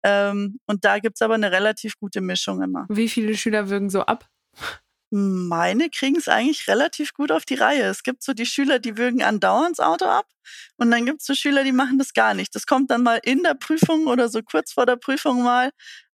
Ähm, 0.03 0.59
und 0.67 0.85
da 0.85 0.99
gibt's 0.99 1.21
aber 1.21 1.33
eine 1.33 1.51
relativ 1.51 1.97
gute 1.97 2.21
Mischung 2.21 2.61
immer. 2.61 2.85
Wie 2.89 3.09
viele 3.09 3.35
Schüler 3.35 3.69
würgen 3.69 3.89
so 3.89 4.01
ab? 4.01 4.27
Meine 5.09 5.89
kriegen 5.89 6.17
es 6.17 6.27
eigentlich 6.27 6.67
relativ 6.67 7.13
gut 7.13 7.31
auf 7.31 7.45
die 7.45 7.55
Reihe. 7.55 7.83
Es 7.83 8.03
gibt 8.03 8.23
so 8.23 8.33
die 8.33 8.45
Schüler, 8.45 8.79
die 8.79 8.97
würgen 8.97 9.23
andauernd 9.23 9.79
das 9.79 9.85
Auto 9.85 10.05
ab 10.05 10.27
und 10.77 10.91
dann 10.91 11.05
gibt 11.05 11.21
es 11.21 11.27
so 11.27 11.33
Schüler, 11.33 11.63
die 11.63 11.71
machen 11.71 11.97
das 11.97 12.13
gar 12.13 12.33
nicht. 12.33 12.53
Das 12.55 12.65
kommt 12.65 12.91
dann 12.91 13.03
mal 13.03 13.19
in 13.23 13.43
der 13.43 13.53
Prüfung 13.53 14.07
oder 14.07 14.27
so 14.27 14.41
kurz 14.43 14.73
vor 14.73 14.85
der 14.85 14.97
Prüfung 14.97 15.43
mal, 15.43 15.71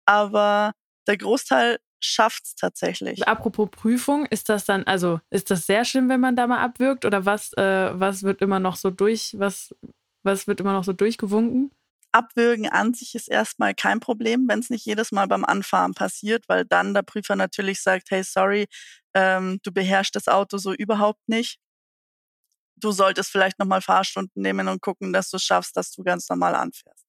aber 0.06 0.74
der 1.08 1.18
Großteil 1.18 1.80
schafft 2.02 2.46
es 2.46 2.56
tatsächlich. 2.56 3.28
Apropos 3.28 3.70
Prüfung, 3.72 4.26
ist 4.26 4.50
das 4.50 4.66
dann, 4.66 4.84
also 4.84 5.22
ist 5.30 5.52
das 5.52 5.66
sehr 5.66 5.86
schlimm, 5.86 6.10
wenn 6.10 6.20
man 6.20 6.36
da 6.36 6.48
mal 6.48 6.60
abwirkt 6.60 7.06
oder 7.06 7.26
was, 7.26 7.54
äh, 7.54 7.92
was 7.94 8.24
wird 8.24 8.42
immer 8.42 8.60
noch 8.60 8.76
so 8.76 8.90
durch, 8.90 9.36
was, 9.38 9.74
was 10.24 10.48
wird 10.48 10.60
immer 10.60 10.74
noch 10.74 10.84
so 10.84 10.94
durchgewunken? 10.94 11.72
Abwürgen 12.14 12.68
an 12.70 12.94
sich 12.94 13.16
ist 13.16 13.30
erstmal 13.30 13.74
kein 13.76 14.00
Problem, 14.00 14.48
wenn 14.50 14.60
es 14.60 14.70
nicht 14.70 14.86
jedes 14.86 15.12
Mal 15.12 15.28
beim 15.28 15.46
Anfahren 15.46 15.94
passiert, 15.94 16.46
weil 16.48 16.66
dann 16.66 16.94
der 16.94 17.04
Prüfer 17.04 17.36
natürlich 17.36 17.82
sagt, 17.82 18.12
hey, 18.12 18.24
sorry, 18.24 18.68
ähm, 19.14 19.60
du 19.64 19.72
beherrschst 19.72 20.16
das 20.16 20.28
Auto 20.28 20.58
so 20.58 20.74
überhaupt 20.74 21.22
nicht. 21.28 21.60
Du 22.76 22.92
solltest 22.92 23.32
vielleicht 23.32 23.60
nochmal 23.60 23.82
Fahrstunden 23.82 24.42
nehmen 24.42 24.68
und 24.68 24.82
gucken, 24.82 25.14
dass 25.14 25.30
du 25.30 25.38
schaffst, 25.40 25.78
dass 25.78 25.92
du 25.92 26.04
ganz 26.04 26.28
normal 26.30 26.56
anfährst. 26.56 27.06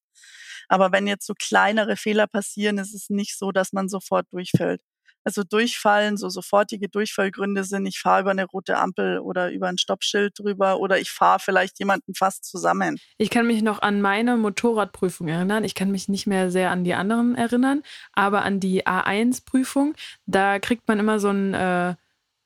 Aber 0.69 0.93
wenn 0.93 1.07
jetzt 1.07 1.27
so 1.27 1.35
kleinere 1.35 1.97
Fehler 1.97 2.27
passieren, 2.29 2.79
ist 2.79 2.95
es 2.95 3.11
nicht 3.11 3.39
so, 3.39 3.53
dass 3.53 3.73
man 3.73 3.89
sofort 3.89 4.27
durchfällt. 4.33 4.83
Also 5.25 5.43
durchfallen, 5.45 6.17
so 6.17 6.29
sofortige 6.29 6.89
Durchfallgründe 6.89 7.65
sind, 7.65 7.87
ich 7.87 8.01
fahre 8.01 8.23
über 8.23 8.31
eine 8.31 8.45
rote 8.45 8.77
Ampel 8.77 9.19
oder 9.19 9.51
über 9.51 9.69
ein 9.69 9.79
Stoppschild 9.79 10.39
drüber 10.39 10.79
oder 10.79 10.99
ich 10.99 11.11
fahre 11.11 11.39
vielleicht 11.39 11.79
jemanden 11.79 12.15
fast 12.15 12.45
zusammen. 12.45 12.99
Ich 13.19 13.31
kann 13.31 13.47
mich 13.47 13.63
noch 13.63 13.83
an 13.83 14.01
meine 14.01 14.37
Motorradprüfung 14.37 15.29
erinnern. 15.29 15.65
Ich 15.65 15.75
kann 15.75 15.91
mich 15.91 16.09
nicht 16.09 16.27
mehr 16.27 16.51
sehr 16.51 16.71
an 16.71 16.85
die 16.85 16.95
anderen 16.95 17.35
erinnern, 17.35 17.83
aber 18.13 18.43
an 18.43 18.61
die 18.61 18.87
A1-Prüfung, 18.87 19.95
da 20.27 20.59
kriegt 20.59 20.89
man 20.89 20.99
immer 20.99 21.19
so 21.19 21.29
ein, 21.29 21.55
äh, 21.55 21.95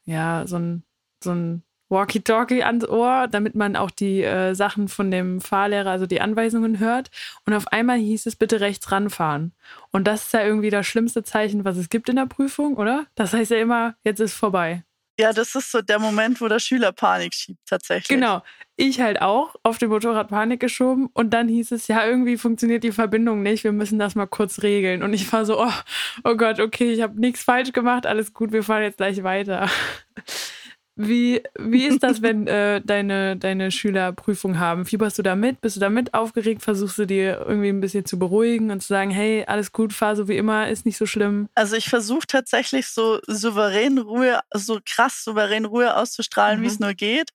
ja, 0.05 0.47
so 0.47 0.57
ein, 0.57 0.85
so 1.23 1.33
ein 1.33 1.66
Walkie-Talkie 1.89 2.65
ans 2.65 2.87
Ohr, 2.87 3.29
damit 3.31 3.55
man 3.55 3.77
auch 3.77 3.91
die 3.91 4.23
äh, 4.23 4.55
Sachen 4.55 4.89
von 4.89 5.11
dem 5.11 5.41
Fahrlehrer, 5.41 5.91
also 5.91 6.07
die 6.07 6.21
Anweisungen 6.21 6.79
hört. 6.79 7.11
Und 7.45 7.55
auf 7.55 7.69
einmal 7.69 7.99
hieß 7.99 8.27
es 8.27 8.37
bitte 8.37 8.61
rechts 8.61 8.91
ranfahren. 8.91 9.53
Und 9.93 10.07
das 10.07 10.27
ist 10.27 10.33
ja 10.33 10.45
irgendwie 10.45 10.71
das 10.71 10.87
schlimmste 10.87 11.23
Zeichen, 11.23 11.65
was 11.65 11.77
es 11.77 11.89
gibt 11.89 12.09
in 12.09 12.17
der 12.17 12.27
Prüfung, 12.27 12.77
oder? 12.77 13.07
Das 13.15 13.33
heißt 13.33 13.51
ja 13.51 13.59
immer, 13.59 13.95
jetzt 14.03 14.21
ist 14.21 14.35
vorbei. 14.35 14.83
Ja, 15.19 15.33
das 15.33 15.55
ist 15.55 15.73
so 15.73 15.81
der 15.81 15.99
Moment, 15.99 16.43
wo 16.43 16.49
der 16.49 16.59
Schüler 16.59 16.93
Panik 16.93 17.33
schiebt, 17.33 17.61
tatsächlich. 17.67 18.09
Genau. 18.09 18.43
Ich 18.77 19.01
halt 19.01 19.23
auch 19.23 19.55
auf 19.63 19.79
dem 19.79 19.89
Motorrad 19.89 20.29
Panik 20.29 20.61
geschoben 20.61 21.09
und 21.15 21.31
dann 21.31 21.49
hieß 21.49 21.73
es, 21.73 21.89
ja, 21.89 22.07
irgendwie 22.07 22.37
funktioniert 22.37 22.85
die 22.85 22.93
Verbindung 22.93 23.43
nicht, 23.43 23.65
wir 23.65 23.73
müssen 23.73 23.99
das 23.99 24.15
mal 24.15 24.27
kurz 24.27 24.63
regeln. 24.63 25.03
Und 25.03 25.15
ich 25.15 25.33
war 25.33 25.47
so, 25.47 25.59
oh, 25.59 25.73
oh 26.25 26.35
Gott, 26.35 26.61
okay, 26.61 26.93
ich 26.93 27.01
habe 27.01 27.19
nichts 27.19 27.43
falsch 27.43 27.73
gemacht, 27.73 28.05
alles 28.05 28.35
gut, 28.35 28.53
wir 28.53 28.63
fahren 28.63 28.83
jetzt 28.83 28.99
gleich 28.99 29.23
weiter. 29.23 29.71
Wie, 30.99 31.43
wie 31.59 31.85
ist 31.85 32.03
das, 32.03 32.23
wenn 32.23 32.47
äh, 32.47 32.81
deine, 32.83 33.37
deine 33.37 33.71
Schüler 33.71 34.13
Prüfung 34.13 34.59
haben? 34.59 34.87
Fieberst 34.87 35.19
du 35.19 35.23
da 35.23 35.37
mit? 35.37 35.61
Bist 35.61 35.77
du 35.77 35.81
da 35.81 35.91
mit 35.91 36.15
aufgeregt? 36.15 36.63
Versuchst 36.63 36.97
du 36.97 37.05
dir 37.05 37.45
irgendwie 37.47 37.69
ein 37.69 37.83
bisschen 37.83 38.07
zu 38.07 38.19
beruhigen 38.19 38.71
und 38.71 38.81
zu 38.81 38.89
sagen, 38.89 39.11
hey, 39.11 39.45
alles 39.47 39.73
gut, 39.73 39.93
fahr 39.93 40.17
so 40.17 40.27
wie 40.27 40.39
immer, 40.39 40.71
ist 40.71 40.87
nicht 40.87 40.97
so 40.97 41.05
schlimm? 41.05 41.51
Also 41.55 41.77
ich 41.77 41.91
versuche 41.91 42.27
tatsächlich 42.27 42.87
so 42.89 43.21
souverän 43.27 43.99
Ruhe, 43.99 44.41
so 44.55 44.81
krass 44.87 45.23
souverän 45.23 45.67
Ruhe 45.67 45.95
auszustrahlen, 45.95 46.61
mhm. 46.61 46.63
wie 46.63 46.69
es 46.69 46.81
nur 46.81 46.95
geht. 46.95 47.29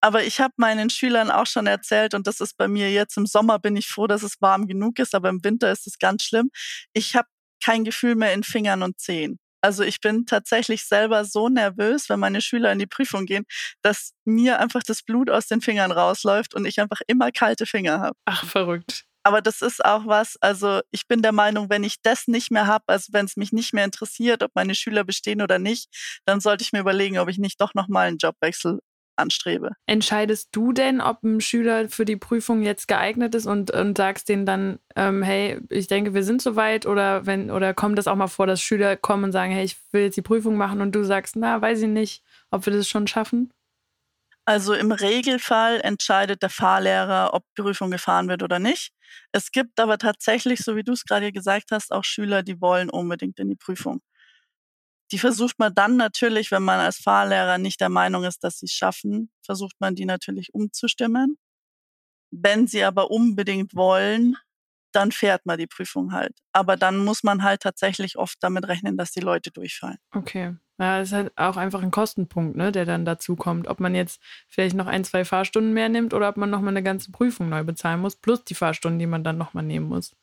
Aber 0.00 0.22
ich 0.22 0.40
habe 0.40 0.54
meinen 0.56 0.88
Schülern 0.88 1.32
auch 1.32 1.46
schon 1.46 1.66
erzählt, 1.66 2.14
und 2.14 2.28
das 2.28 2.40
ist 2.40 2.56
bei 2.56 2.68
mir 2.68 2.90
jetzt 2.92 3.16
im 3.16 3.26
Sommer, 3.26 3.58
bin 3.58 3.74
ich 3.74 3.88
froh, 3.88 4.06
dass 4.06 4.22
es 4.22 4.40
warm 4.40 4.68
genug 4.68 5.00
ist, 5.00 5.14
aber 5.14 5.28
im 5.28 5.42
Winter 5.42 5.72
ist 5.72 5.88
es 5.88 5.98
ganz 5.98 6.22
schlimm. 6.22 6.50
Ich 6.92 7.16
habe 7.16 7.28
kein 7.64 7.82
Gefühl 7.84 8.14
mehr 8.14 8.32
in 8.32 8.44
Fingern 8.44 8.82
und 8.82 9.00
Zehen. 9.00 9.38
Also 9.62 9.82
ich 9.84 10.00
bin 10.00 10.26
tatsächlich 10.26 10.84
selber 10.84 11.24
so 11.24 11.48
nervös, 11.48 12.08
wenn 12.08 12.20
meine 12.20 12.40
Schüler 12.40 12.72
in 12.72 12.78
die 12.78 12.86
Prüfung 12.86 13.26
gehen, 13.26 13.44
dass 13.82 14.12
mir 14.24 14.60
einfach 14.60 14.82
das 14.82 15.02
Blut 15.02 15.30
aus 15.30 15.46
den 15.46 15.60
Fingern 15.60 15.92
rausläuft 15.92 16.54
und 16.54 16.66
ich 16.66 16.80
einfach 16.80 17.00
immer 17.06 17.30
kalte 17.30 17.66
Finger 17.66 18.00
habe. 18.00 18.16
Ach, 18.26 18.44
verrückt. 18.44 19.04
Aber 19.24 19.40
das 19.40 19.62
ist 19.62 19.84
auch 19.84 20.06
was, 20.06 20.36
also 20.40 20.80
ich 20.90 21.06
bin 21.06 21.22
der 21.22 21.30
Meinung, 21.32 21.70
wenn 21.70 21.84
ich 21.84 22.02
das 22.02 22.26
nicht 22.26 22.50
mehr 22.50 22.66
habe, 22.66 22.84
also 22.88 23.12
wenn 23.12 23.24
es 23.24 23.36
mich 23.36 23.52
nicht 23.52 23.72
mehr 23.72 23.84
interessiert, 23.84 24.42
ob 24.42 24.50
meine 24.54 24.74
Schüler 24.74 25.04
bestehen 25.04 25.42
oder 25.42 25.60
nicht, 25.60 25.88
dann 26.26 26.40
sollte 26.40 26.64
ich 26.64 26.72
mir 26.72 26.80
überlegen, 26.80 27.18
ob 27.18 27.28
ich 27.28 27.38
nicht 27.38 27.60
doch 27.60 27.74
nochmal 27.74 28.08
einen 28.08 28.18
Jobwechsel 28.18 28.80
anstrebe. 29.16 29.70
Entscheidest 29.86 30.48
du 30.52 30.72
denn, 30.72 31.00
ob 31.00 31.22
ein 31.22 31.40
Schüler 31.40 31.88
für 31.88 32.04
die 32.04 32.16
Prüfung 32.16 32.62
jetzt 32.62 32.88
geeignet 32.88 33.34
ist 33.34 33.46
und, 33.46 33.70
und 33.70 33.96
sagst 33.96 34.28
denen 34.28 34.46
dann, 34.46 34.78
ähm, 34.96 35.22
hey, 35.22 35.60
ich 35.68 35.86
denke, 35.86 36.14
wir 36.14 36.24
sind 36.24 36.42
soweit 36.42 36.86
oder 36.86 37.26
wenn 37.26 37.50
oder 37.50 37.74
kommt 37.74 37.98
das 37.98 38.08
auch 38.08 38.16
mal 38.16 38.28
vor, 38.28 38.46
dass 38.46 38.62
Schüler 38.62 38.96
kommen 38.96 39.24
und 39.24 39.32
sagen, 39.32 39.52
hey, 39.52 39.64
ich 39.64 39.76
will 39.92 40.02
jetzt 40.02 40.16
die 40.16 40.22
Prüfung 40.22 40.56
machen 40.56 40.80
und 40.80 40.94
du 40.94 41.04
sagst, 41.04 41.36
na, 41.36 41.60
weiß 41.60 41.82
ich 41.82 41.88
nicht, 41.88 42.22
ob 42.50 42.66
wir 42.66 42.72
das 42.72 42.88
schon 42.88 43.06
schaffen? 43.06 43.52
Also 44.44 44.74
im 44.74 44.90
Regelfall 44.90 45.80
entscheidet 45.82 46.42
der 46.42 46.50
Fahrlehrer, 46.50 47.32
ob 47.32 47.44
Prüfung 47.54 47.92
gefahren 47.92 48.28
wird 48.28 48.42
oder 48.42 48.58
nicht. 48.58 48.92
Es 49.30 49.52
gibt 49.52 49.78
aber 49.78 49.98
tatsächlich, 49.98 50.60
so 50.60 50.74
wie 50.74 50.82
du 50.82 50.92
es 50.92 51.04
gerade 51.04 51.30
gesagt 51.30 51.70
hast, 51.70 51.92
auch 51.92 52.02
Schüler, 52.04 52.42
die 52.42 52.60
wollen 52.60 52.90
unbedingt 52.90 53.38
in 53.38 53.48
die 53.48 53.56
Prüfung. 53.56 54.00
Die 55.12 55.18
versucht 55.18 55.58
man 55.58 55.74
dann 55.74 55.96
natürlich, 55.96 56.50
wenn 56.50 56.62
man 56.62 56.80
als 56.80 56.96
Fahrlehrer 56.96 57.58
nicht 57.58 57.80
der 57.80 57.90
Meinung 57.90 58.24
ist, 58.24 58.42
dass 58.42 58.58
sie 58.58 58.66
es 58.66 58.72
schaffen, 58.72 59.30
versucht 59.44 59.76
man 59.78 59.94
die 59.94 60.06
natürlich 60.06 60.54
umzustimmen. 60.54 61.36
Wenn 62.30 62.66
sie 62.66 62.82
aber 62.82 63.10
unbedingt 63.10 63.74
wollen, 63.74 64.36
dann 64.92 65.12
fährt 65.12 65.44
man 65.44 65.58
die 65.58 65.66
Prüfung 65.66 66.12
halt. 66.12 66.32
Aber 66.52 66.76
dann 66.76 67.04
muss 67.04 67.22
man 67.22 67.42
halt 67.42 67.60
tatsächlich 67.60 68.16
oft 68.16 68.38
damit 68.40 68.66
rechnen, 68.68 68.96
dass 68.96 69.10
die 69.12 69.20
Leute 69.20 69.50
durchfallen. 69.50 69.98
Okay. 70.14 70.54
Ja, 70.78 70.98
das 70.98 71.08
ist 71.08 71.14
halt 71.14 71.32
auch 71.36 71.58
einfach 71.58 71.82
ein 71.82 71.90
Kostenpunkt, 71.90 72.56
ne, 72.56 72.72
der 72.72 72.86
dann 72.86 73.04
dazu 73.04 73.36
kommt. 73.36 73.68
Ob 73.68 73.80
man 73.80 73.94
jetzt 73.94 74.20
vielleicht 74.48 74.74
noch 74.74 74.86
ein, 74.86 75.04
zwei 75.04 75.24
Fahrstunden 75.26 75.74
mehr 75.74 75.90
nimmt 75.90 76.14
oder 76.14 76.28
ob 76.30 76.38
man 76.38 76.48
nochmal 76.48 76.72
eine 76.72 76.82
ganze 76.82 77.12
Prüfung 77.12 77.50
neu 77.50 77.64
bezahlen 77.64 78.00
muss, 78.00 78.16
plus 78.16 78.44
die 78.44 78.54
Fahrstunden, 78.54 78.98
die 78.98 79.06
man 79.06 79.24
dann 79.24 79.36
nochmal 79.38 79.64
nehmen 79.64 79.88
muss. 79.88 80.16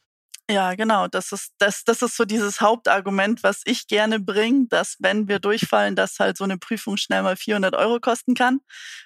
Ja, 0.50 0.74
genau. 0.74 1.08
Das 1.08 1.32
ist, 1.32 1.54
das, 1.60 1.84
das 1.84 2.02
ist 2.02 2.18
so 2.18 2.26
dieses 2.26 2.60
Hauptargument, 2.60 3.44
was 3.44 3.62
ich 3.66 3.86
gerne 3.88 4.20
bringe, 4.20 4.66
dass 4.68 4.96
wenn 5.00 5.28
wir 5.28 5.38
durchfallen, 5.40 5.96
dass 5.96 6.20
halt 6.20 6.38
so 6.38 6.44
eine 6.44 6.58
Prüfung 6.58 6.98
schnell 6.98 7.22
mal 7.22 7.36
400 7.36 7.76
Euro 7.76 8.00
kosten 8.00 8.34
kann. 8.34 8.60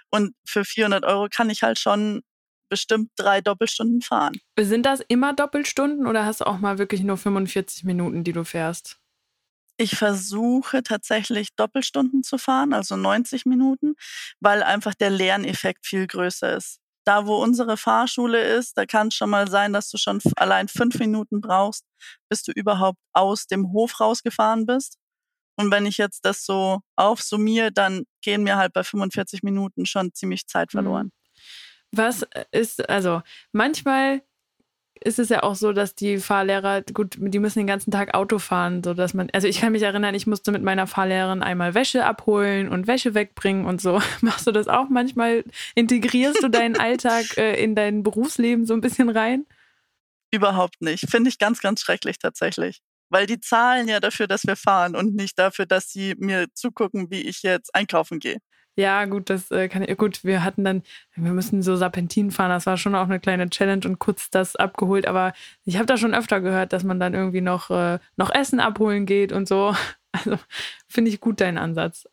Und 0.10 0.36
für 0.46 0.64
400 0.64 1.04
Euro 1.04 1.28
kann 1.30 1.50
ich 1.50 1.62
halt 1.62 1.80
schon 1.80 2.22
bestimmt 2.70 3.12
drei 3.18 3.42
Doppelstunden 3.42 4.02
fahren. 4.02 4.34
Sind 4.58 4.86
das 4.86 5.02
immer 5.02 5.34
Doppelstunden 5.34 6.08
oder 6.08 6.26
hast 6.26 6.40
du 6.42 6.46
auch 6.46 6.60
mal 6.60 6.78
wirklich 6.78 7.04
nur 7.04 7.18
45 7.18 7.84
Minuten, 7.84 8.24
die 8.24 8.32
du 8.32 8.46
fährst? 8.46 9.00
Ich 9.76 9.98
versuche 9.98 10.82
tatsächlich 10.82 11.56
Doppelstunden 11.56 12.24
zu 12.24 12.38
fahren, 12.38 12.74
also 12.74 12.96
90 12.96 13.46
Minuten, 13.46 13.96
weil 14.40 14.64
einfach 14.64 14.94
der 14.94 15.10
Lerneffekt 15.10 15.86
viel 15.86 16.08
größer 16.08 16.56
ist 16.56 16.80
da 17.06 17.26
wo 17.26 17.36
unsere 17.36 17.78
Fahrschule 17.78 18.42
ist, 18.42 18.78
da 18.78 18.86
kann 18.86 19.08
es 19.08 19.16
schon 19.16 19.30
mal 19.30 19.50
sein, 19.50 19.74
dass 19.74 19.89
du 19.89 19.98
schon 19.98 20.20
allein 20.36 20.68
fünf 20.68 21.00
Minuten 21.00 21.42
brauchst, 21.42 21.86
bis 22.30 22.44
du 22.44 22.52
überhaupt 22.52 23.00
aus 23.13 23.48
dem 23.48 23.72
Hof 23.72 24.00
rausgefahren 24.00 24.66
bist. 24.66 24.98
Und 25.56 25.72
wenn 25.72 25.86
ich 25.86 25.98
jetzt 25.98 26.26
das 26.26 26.46
so 26.46 26.82
aufsummiere, 26.96 27.72
dann 27.72 28.06
gehen 28.22 28.44
mir 28.44 28.58
halt 28.58 28.74
bei 28.74 28.84
45 28.84 29.44
Minuten 29.44 29.86
schon 29.86 30.13
ziemlich 30.13 30.48
Zeit 30.48 30.74
mhm. 30.74 30.78
verloren. 30.78 31.12
Was 31.92 32.26
ist, 32.52 32.89
also 32.89 33.22
manchmal 33.52 34.24
ist 35.04 35.20
es 35.20 35.30
ja 35.30 35.44
auch 35.44 35.56
so, 35.56 35.74
dass 35.74 35.96
die 35.96 36.18
Fahrlehrer, 36.18 36.82
gut, 36.82 37.16
die 37.20 37.39
müssen 37.39 37.60
den 37.60 37.68
ganzen 37.68 37.92
Tag 37.92 38.13
Auto 38.13 38.39
fahren, 38.39 38.84
so 38.84 38.94
dass 38.94 39.13
man, 39.13 39.30
also 39.34 39.48
ich 39.48 39.60
kann 39.60 39.72
mich 39.72 39.84
erinnern, 39.84 40.16
ich 40.16 40.28
musste 40.28 40.52
mit 40.52 40.63
meiner 40.63 40.88
Fahrlehrerin 40.88 41.44
einmal 41.44 41.74
Wäsche 41.74 42.06
abholen 42.06 42.70
und 42.70 42.88
Wäsche 42.88 43.13
wegbringen 43.13 43.66
und 43.66 43.82
so. 43.82 44.02
Machst 44.22 44.48
du 44.48 44.52
das 44.52 44.68
auch 44.68 44.89
manchmal? 44.89 45.44
Integrierst 45.76 46.42
du 46.42 46.50
deinen 46.50 46.78
Alltag 46.78 47.26
äh, 47.38 47.62
in 47.62 47.76
dein 47.76 48.04
Berufsleben 48.04 48.66
so 48.66 48.74
ein 48.74 48.82
bisschen 48.82 49.10
rein? 49.10 49.46
Überhaupt 50.32 50.82
nicht. 50.82 51.10
Finde 51.10 51.30
ich 51.30 51.38
ganz, 51.38 51.60
ganz 51.62 51.82
schrecklich 51.82 52.18
tatsächlich. 52.18 52.82
Weil 53.10 53.28
die 53.28 53.39
zahlen 53.39 53.88
ja 53.88 54.00
dafür, 54.00 54.28
dass 54.28 54.46
wir 54.46 54.56
fahren 54.56 54.96
und 54.96 55.13
nicht 55.13 55.38
dafür, 55.38 55.68
dass 55.68 55.89
sie 55.89 56.16
mir 56.18 56.48
zugucken, 56.54 57.12
wie 57.12 57.22
ich 57.22 57.44
jetzt 57.44 57.76
einkaufen 57.76 58.20
gehe. 58.20 58.39
Ja, 58.76 59.06
gut, 59.06 59.30
das 59.30 59.52
äh, 59.52 59.70
kann 59.70 59.84
ich. 59.84 59.98
Gut, 59.98 60.24
wir 60.24 60.44
hatten 60.44 60.64
dann, 60.64 60.82
wir 61.16 61.32
müssen 61.32 61.62
so 61.62 61.76
Serpentin 61.76 62.32
fahren. 62.32 62.50
Das 62.50 62.66
war 62.66 62.78
schon 62.78 62.96
auch 62.96 63.04
eine 63.04 63.20
kleine 63.20 63.50
Challenge 63.50 63.86
und 63.86 64.00
kurz 64.00 64.32
das 64.32 64.56
abgeholt. 64.56 65.08
Aber 65.08 65.34
ich 65.64 65.76
habe 65.78 65.86
da 65.86 65.98
schon 65.98 66.16
öfter 66.16 66.42
gehört, 66.42 66.74
dass 66.74 66.84
man 66.84 67.00
dann 67.00 67.14
irgendwie 67.14 67.42
noch, 67.42 67.70
äh, 67.70 68.00
noch 68.18 68.34
Essen 68.34 68.60
abholen 68.60 69.06
geht 69.06 69.32
und 69.32 69.48
so. 69.48 69.76
Also 70.16 70.38
finde 70.88 71.10
ich 71.10 71.22
gut 71.22 71.42
deinen 71.42 71.58
Ansatz. 71.58 72.08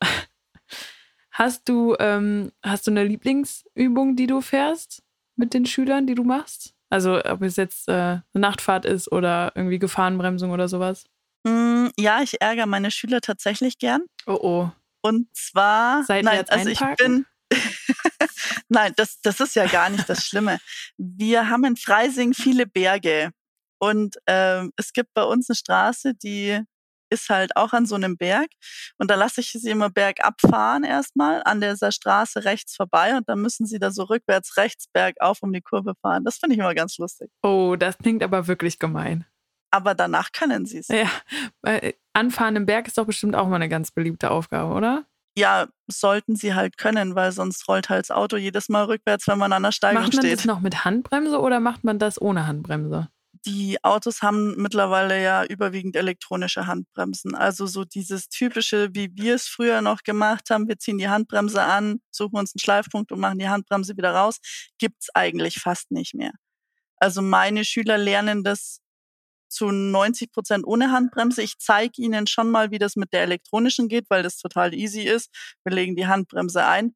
Hast 1.32 1.68
du, 1.68 1.96
ähm, 2.00 2.50
hast 2.62 2.86
du 2.86 2.90
eine 2.90 3.04
Lieblingsübung, 3.04 4.16
die 4.16 4.26
du 4.26 4.40
fährst 4.40 5.02
mit 5.36 5.52
den 5.52 5.66
Schülern, 5.66 6.06
die 6.06 6.14
du 6.14 6.24
machst? 6.24 6.74
Also 6.88 7.22
ob 7.22 7.42
es 7.42 7.56
jetzt 7.56 7.88
äh, 7.88 7.92
eine 7.92 8.22
Nachtfahrt 8.32 8.86
ist 8.86 9.12
oder 9.12 9.52
irgendwie 9.54 9.78
Gefahrenbremsung 9.78 10.50
oder 10.50 10.66
sowas? 10.66 11.04
Mm, 11.44 11.88
ja, 11.98 12.22
ich 12.22 12.40
ärgere 12.40 12.66
meine 12.66 12.90
Schüler 12.90 13.20
tatsächlich 13.20 13.78
gern. 13.78 14.02
Oh 14.26 14.38
oh. 14.40 14.70
Und 15.02 15.28
zwar, 15.34 16.04
Seitwärts 16.04 16.50
nein, 16.50 16.58
also 16.58 16.70
ich 16.70 16.80
einparken? 16.80 17.26
bin, 17.50 17.58
nein, 18.68 18.92
das, 18.96 19.20
das 19.22 19.40
ist 19.40 19.54
ja 19.54 19.66
gar 19.66 19.90
nicht 19.90 20.08
das 20.08 20.26
Schlimme. 20.26 20.58
Wir 20.98 21.48
haben 21.48 21.64
in 21.64 21.76
Freising 21.76 22.34
viele 22.34 22.66
Berge 22.66 23.30
und 23.78 24.16
ähm, 24.26 24.72
es 24.76 24.92
gibt 24.92 25.14
bei 25.14 25.22
uns 25.22 25.48
eine 25.48 25.56
Straße, 25.56 26.14
die 26.14 26.60
ist 27.10 27.28
halt 27.28 27.56
auch 27.56 27.72
an 27.72 27.86
so 27.86 27.96
einem 27.96 28.16
Berg 28.16 28.48
und 28.98 29.10
da 29.10 29.16
lasse 29.16 29.40
ich 29.40 29.50
sie 29.50 29.70
immer 29.70 29.90
bergab 29.90 30.40
fahren 30.40 30.84
erstmal 30.84 31.42
an 31.44 31.60
dieser 31.60 31.90
Straße 31.90 32.44
rechts 32.44 32.76
vorbei 32.76 33.16
und 33.16 33.28
dann 33.28 33.40
müssen 33.40 33.66
sie 33.66 33.78
da 33.78 33.90
so 33.90 34.04
rückwärts 34.04 34.56
rechts 34.56 34.86
bergauf 34.92 35.42
um 35.42 35.52
die 35.52 35.60
Kurve 35.60 35.94
fahren. 36.00 36.24
Das 36.24 36.38
finde 36.38 36.54
ich 36.54 36.60
immer 36.60 36.74
ganz 36.74 36.98
lustig. 36.98 37.30
Oh, 37.42 37.74
das 37.76 37.98
klingt 37.98 38.22
aber 38.22 38.46
wirklich 38.46 38.78
gemein. 38.78 39.26
Aber 39.70 39.94
danach 39.94 40.32
können 40.32 40.66
sie 40.66 40.78
es. 40.78 40.88
Ja, 40.88 41.10
weil 41.62 41.94
Anfahren 42.12 42.56
im 42.56 42.66
Berg 42.66 42.88
ist 42.88 42.98
doch 42.98 43.06
bestimmt 43.06 43.36
auch 43.36 43.46
mal 43.48 43.56
eine 43.56 43.68
ganz 43.68 43.90
beliebte 43.90 44.30
Aufgabe, 44.30 44.74
oder? 44.74 45.04
Ja, 45.36 45.68
sollten 45.86 46.34
sie 46.34 46.54
halt 46.54 46.76
können, 46.76 47.14
weil 47.14 47.30
sonst 47.32 47.68
rollt 47.68 47.88
halt 47.88 48.06
das 48.06 48.10
Auto 48.10 48.36
jedes 48.36 48.68
Mal 48.68 48.84
rückwärts, 48.84 49.28
wenn 49.28 49.38
man 49.38 49.52
an 49.52 49.62
der 49.62 49.72
Steigung 49.72 50.02
Macht 50.02 50.14
man 50.14 50.22
steht. 50.22 50.38
das 50.38 50.44
noch 50.44 50.60
mit 50.60 50.84
Handbremse 50.84 51.40
oder 51.40 51.60
macht 51.60 51.84
man 51.84 51.98
das 51.98 52.20
ohne 52.20 52.46
Handbremse? 52.46 53.08
die 53.46 53.82
Autos 53.82 54.22
haben 54.22 54.54
mittlerweile 54.56 55.22
ja 55.22 55.44
überwiegend 55.44 55.96
elektronische 55.96 56.66
Handbremsen. 56.66 57.34
Also 57.34 57.66
so 57.66 57.84
dieses 57.84 58.28
typische, 58.28 58.90
wie 58.92 59.10
wir 59.14 59.34
es 59.34 59.46
früher 59.46 59.80
noch 59.80 60.02
gemacht 60.02 60.50
haben, 60.50 60.68
wir 60.68 60.78
ziehen 60.78 60.98
die 60.98 61.08
Handbremse 61.08 61.62
an, 61.62 62.00
suchen 62.10 62.38
uns 62.38 62.54
einen 62.54 62.60
Schleifpunkt 62.60 63.12
und 63.12 63.20
machen 63.20 63.38
die 63.38 63.48
Handbremse 63.48 63.96
wieder 63.96 64.14
raus, 64.14 64.38
gibt's 64.78 65.08
eigentlich 65.14 65.58
fast 65.58 65.90
nicht 65.90 66.14
mehr. 66.14 66.32
Also 66.96 67.22
meine 67.22 67.64
Schüler 67.64 67.96
lernen 67.96 68.44
das 68.44 68.80
zu 69.50 69.70
90 69.70 70.32
Prozent 70.32 70.64
ohne 70.66 70.92
Handbremse. 70.92 71.42
Ich 71.42 71.58
zeige 71.58 72.00
ihnen 72.02 72.26
schon 72.26 72.50
mal, 72.50 72.70
wie 72.70 72.78
das 72.78 72.96
mit 72.96 73.12
der 73.12 73.22
elektronischen 73.22 73.88
geht, 73.88 74.06
weil 74.08 74.22
das 74.22 74.38
total 74.38 74.72
easy 74.74 75.02
ist. 75.02 75.30
Wir 75.64 75.74
legen 75.74 75.96
die 75.96 76.06
Handbremse 76.06 76.64
ein, 76.64 76.94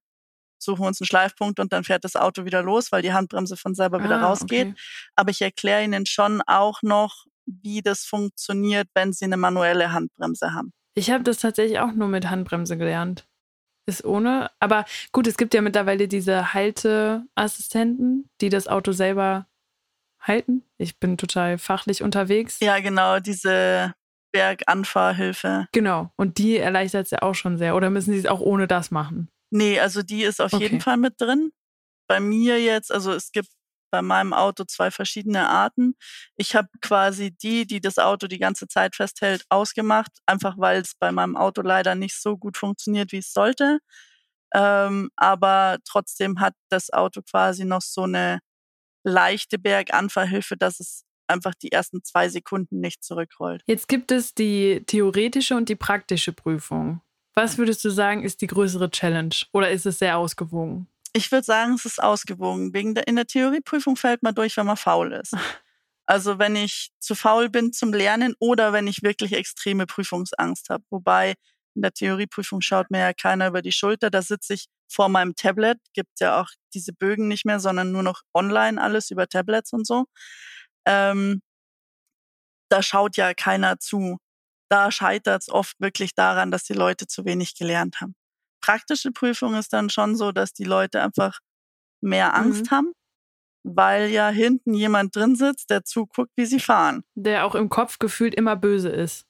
suchen 0.59 0.87
uns 0.87 1.01
einen 1.01 1.07
Schleifpunkt 1.07 1.61
und 1.61 1.73
dann 1.73 1.85
fährt 1.85 2.05
das 2.05 2.17
Auto 2.17 2.45
wieder 2.45 2.63
los, 2.63 2.93
weil 2.93 3.03
die 3.03 3.13
Handbremse 3.13 3.57
von 3.57 3.75
selber 3.75 4.03
wieder 4.03 4.21
Ah, 4.23 4.27
rausgeht. 4.29 4.69
okay. 4.69 4.81
Aber 5.17 5.31
ich 5.31 5.43
erkläre 5.43 5.85
ihnen 5.85 6.07
schon 6.07 6.41
auch 6.43 6.81
noch, 6.83 7.27
wie 7.47 7.83
das 7.83 8.05
funktioniert, 8.05 8.89
wenn 8.95 9.13
sie 9.13 9.27
eine 9.27 9.37
manuelle 9.37 9.93
Handbremse 9.93 10.55
haben. 10.55 10.73
Ich 10.95 11.11
habe 11.11 11.25
das 11.25 11.39
tatsächlich 11.39 11.81
auch 11.81 11.93
nur 11.93 12.09
mit 12.09 12.31
Handbremse 12.31 12.79
gelernt. 12.79 13.27
Ist 13.87 14.05
ohne. 14.05 14.51
Aber 14.61 14.87
gut, 15.13 15.27
es 15.27 15.37
gibt 15.37 15.53
ja 15.53 15.61
mittlerweile 15.61 16.09
diese 16.09 16.55
Halteassistenten, 16.55 18.31
die 18.41 18.49
das 18.49 18.67
Auto 18.69 18.93
selber 18.93 19.47
halten. 20.27 20.65
Ich 20.79 20.99
bin 20.99 21.17
total 21.17 21.59
fachlich 21.59 22.03
unterwegs. 22.03 22.59
Ja, 22.61 22.81
genau, 22.81 23.21
diese 23.21 23.95
Berganfahrhilfe. 24.33 25.69
Genau. 25.73 26.11
Und 26.17 26.39
die 26.39 26.57
erleichtert 26.57 27.05
es 27.07 27.11
ja 27.13 27.23
auch 27.23 27.35
schon 27.35 27.57
sehr. 27.59 27.77
Oder 27.77 27.91
müssen 27.91 28.13
sie 28.13 28.19
es 28.19 28.27
auch 28.27 28.41
ohne 28.41 28.67
das 28.67 28.91
machen? 28.91 29.29
Nee, 29.51 29.79
also 29.79 30.03
die 30.03 30.23
ist 30.25 30.41
auf 30.41 30.53
jeden 30.53 30.77
Okay. 30.77 30.81
Fall 30.81 30.97
mit 30.97 31.21
drin. 31.21 31.53
Bei 32.09 32.21
mir 32.21 32.61
jetzt, 32.61 32.93
also 32.93 33.13
es 33.13 33.31
gibt 33.31 33.49
bei 33.93 34.03
meinem 34.03 34.33
Auto 34.33 34.65
zwei 34.65 34.91
verschiedene 34.91 35.49
Arten. 35.49 35.95
Ich 36.37 36.57
habe 36.57 36.69
quasi 36.81 37.31
die, 37.31 37.65
die 37.65 37.81
das 37.81 37.99
Auto 37.99 38.27
die 38.27 38.41
ganze 38.41 38.67
Zeit 38.67 38.97
festhält, 38.97 39.45
ausgemacht, 39.51 40.11
einfach 40.27 40.57
weil 40.59 40.81
es 40.83 40.95
bei 40.99 41.13
meinem 41.13 41.37
Auto 41.37 41.63
leider 41.63 41.95
nicht 41.95 42.21
so 42.21 42.37
gut 42.37 42.57
funktioniert, 42.57 43.13
wie 43.13 43.19
es 43.19 43.33
sollte. 43.33 43.79
Ähm, 44.53 45.11
aber 45.17 45.79
trotzdem 45.85 46.41
hat 46.41 46.55
das 46.71 46.93
Auto 46.93 47.23
quasi 47.23 47.65
noch 47.65 47.83
so 47.83 48.03
eine 48.03 48.41
leichte 49.05 49.59
Berganfahrhilfe, 49.59 50.57
dass 50.57 50.81
es 50.81 51.05
einfach 51.29 51.55
die 51.55 51.73
ersten 51.73 52.03
zwei 52.03 52.29
Sekunden 52.29 52.81
nicht 52.81 53.05
zurückrollt. 53.05 53.63
Jetzt 53.67 53.89
gibt 53.89 54.11
es 54.11 54.35
die 54.35 54.83
theoretische 54.87 55.57
und 55.57 55.69
die 55.69 55.77
praktische 55.77 56.33
Prüfung. 56.33 57.01
Was 57.35 57.59
würdest 57.59 57.85
du 57.85 57.91
sagen, 57.91 58.23
ist 58.23 58.41
die 58.43 58.47
größere 58.47 58.91
Challenge? 58.91 59.35
Oder 59.53 59.71
ist 59.71 59.87
es 59.87 59.99
sehr 59.99 60.19
ausgewogen? 60.19 60.89
Ich 61.13 61.31
würde 61.31 61.45
sagen, 61.45 61.75
es 61.75 61.85
ist 61.85 62.03
ausgewogen. 62.03 62.75
Wegen 62.75 62.95
der, 62.95 63.07
in 63.07 63.17
der 63.17 63.27
Theorieprüfung 63.27 63.97
fällt 63.97 64.23
man 64.23 64.35
durch, 64.35 64.57
wenn 64.57 64.67
man 64.67 64.77
faul 64.77 65.13
ist. 65.13 65.35
Also 66.07 66.39
wenn 66.39 66.55
ich 66.55 66.91
zu 66.99 67.15
faul 67.15 67.49
bin 67.49 67.73
zum 67.73 67.95
Lernen 67.95 68.35
oder 68.39 68.75
wenn 68.75 68.87
ich 68.87 69.03
wirklich 69.03 69.33
extreme 69.33 69.87
Prüfungsangst 69.87 70.69
habe. 70.69 70.85
Wobei 70.91 71.33
in 71.75 71.83
der 71.83 71.93
Theorieprüfung 71.93 72.61
schaut 72.61 72.91
mir 72.91 73.01
ja 73.01 73.13
keiner 73.13 73.49
über 73.49 73.63
die 73.63 73.73
Schulter. 73.73 74.11
Da 74.11 74.23
sitze 74.23 74.55
ich 74.55 74.67
vor 74.91 75.09
meinem 75.09 75.35
Tablet. 75.35 75.79
Gibt 75.93 76.21
ja 76.21 76.41
auch 76.41 76.49
diese 76.73 76.93
Bögen 76.93 77.29
nicht 77.29 77.45
mehr, 77.45 77.61
sondern 77.61 77.93
nur 77.93 78.03
noch 78.03 78.23
online 78.33 78.81
alles 78.81 79.11
über 79.11 79.27
Tablets 79.29 79.73
und 79.73 79.87
so. 79.87 80.05
Ähm, 80.87 81.41
da 82.71 82.83
schaut 82.83 83.17
ja 83.17 83.35
keiner 83.35 83.79
zu. 83.79 84.19
Da 84.71 84.91
scheitert 84.91 85.43
es 85.43 85.49
oft 85.49 85.79
wirklich 85.79 86.15
daran, 86.15 86.51
dass 86.51 86.65
die 86.65 86.73
Leute 86.73 87.07
zu 87.07 87.25
wenig 87.25 87.57
gelernt 87.57 88.01
haben. 88.01 88.15
Praktische 88.61 89.13
Prüfung 89.13 89.55
ist 89.55 89.73
dann 89.73 89.91
schon 89.91 90.17
so, 90.17 90.33
dass 90.33 90.53
die 90.53 90.65
Leute 90.65 91.03
einfach 91.03 91.41
mehr 92.01 92.35
Angst 92.35 92.71
haben, 92.71 92.93
weil 93.63 94.11
ja 94.11 94.29
hinten 94.29 94.75
jemand 94.75 95.15
drin 95.15 95.37
sitzt, 95.37 95.71
der 95.71 95.85
zuguckt, 95.85 96.33
wie 96.37 96.47
sie 96.47 96.61
fahren. 96.61 97.05
Der 97.15 97.45
auch 97.45 97.55
im 97.55 97.69
Kopf 97.69 97.99
gefühlt 97.99 98.35
immer 98.35 98.57
böse 98.57 98.89
ist. 98.89 99.27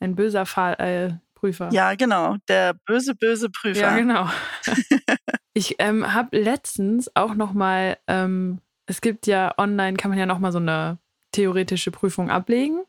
Ein 0.00 0.16
böser 0.16 0.46
Fahr 0.46 0.80
äh, 0.80 1.18
Prüfer. 1.40 1.70
Ja, 1.72 1.94
genau, 1.94 2.36
der 2.48 2.74
böse, 2.84 3.14
böse 3.14 3.48
Prüfer. 3.48 3.80
Ja, 3.80 3.96
genau. 3.96 4.28
ich 5.54 5.76
ähm, 5.78 6.12
habe 6.12 6.38
letztens 6.38 7.10
auch 7.16 7.34
noch 7.34 7.54
mal, 7.54 7.96
ähm, 8.06 8.60
es 8.86 9.00
gibt 9.00 9.26
ja 9.26 9.54
online, 9.56 9.96
kann 9.96 10.10
man 10.10 10.18
ja 10.18 10.26
noch 10.26 10.38
mal 10.38 10.52
so 10.52 10.58
eine 10.58 10.98
theoretische 11.32 11.90
Prüfung 11.90 12.30
ablegen. 12.30 12.82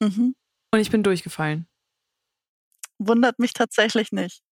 Mhm. 0.00 0.34
Und 0.70 0.80
ich 0.80 0.90
bin 0.90 1.02
durchgefallen. 1.02 1.66
Wundert 2.98 3.38
mich 3.38 3.52
tatsächlich 3.52 4.12
nicht. 4.12 4.42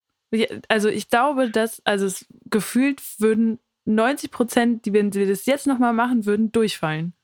Also 0.68 0.88
ich 0.88 1.08
glaube, 1.08 1.50
dass, 1.50 1.80
also 1.86 2.04
es 2.04 2.26
gefühlt 2.50 3.00
würden 3.18 3.58
90 3.86 4.30
Prozent, 4.30 4.84
die, 4.84 4.92
wenn 4.92 5.10
sie 5.10 5.26
das 5.26 5.46
jetzt 5.46 5.66
noch 5.66 5.78
mal 5.78 5.92
machen 5.92 6.26
würden, 6.26 6.52
durchfallen. 6.52 7.14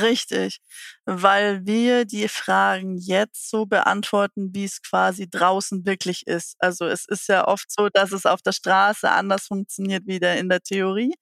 Richtig, 0.00 0.58
weil 1.06 1.64
wir 1.64 2.04
die 2.04 2.28
Fragen 2.28 2.98
jetzt 2.98 3.48
so 3.50 3.66
beantworten, 3.66 4.50
wie 4.54 4.64
es 4.64 4.82
quasi 4.82 5.28
draußen 5.30 5.86
wirklich 5.86 6.26
ist. 6.26 6.56
Also 6.58 6.86
es 6.86 7.06
ist 7.06 7.28
ja 7.28 7.46
oft 7.46 7.70
so, 7.70 7.88
dass 7.88 8.12
es 8.12 8.26
auf 8.26 8.42
der 8.42 8.52
Straße 8.52 9.10
anders 9.10 9.46
funktioniert 9.46 10.02
wie 10.06 10.18
der 10.18 10.38
in 10.38 10.48
der 10.48 10.60
Theorie. 10.60 11.14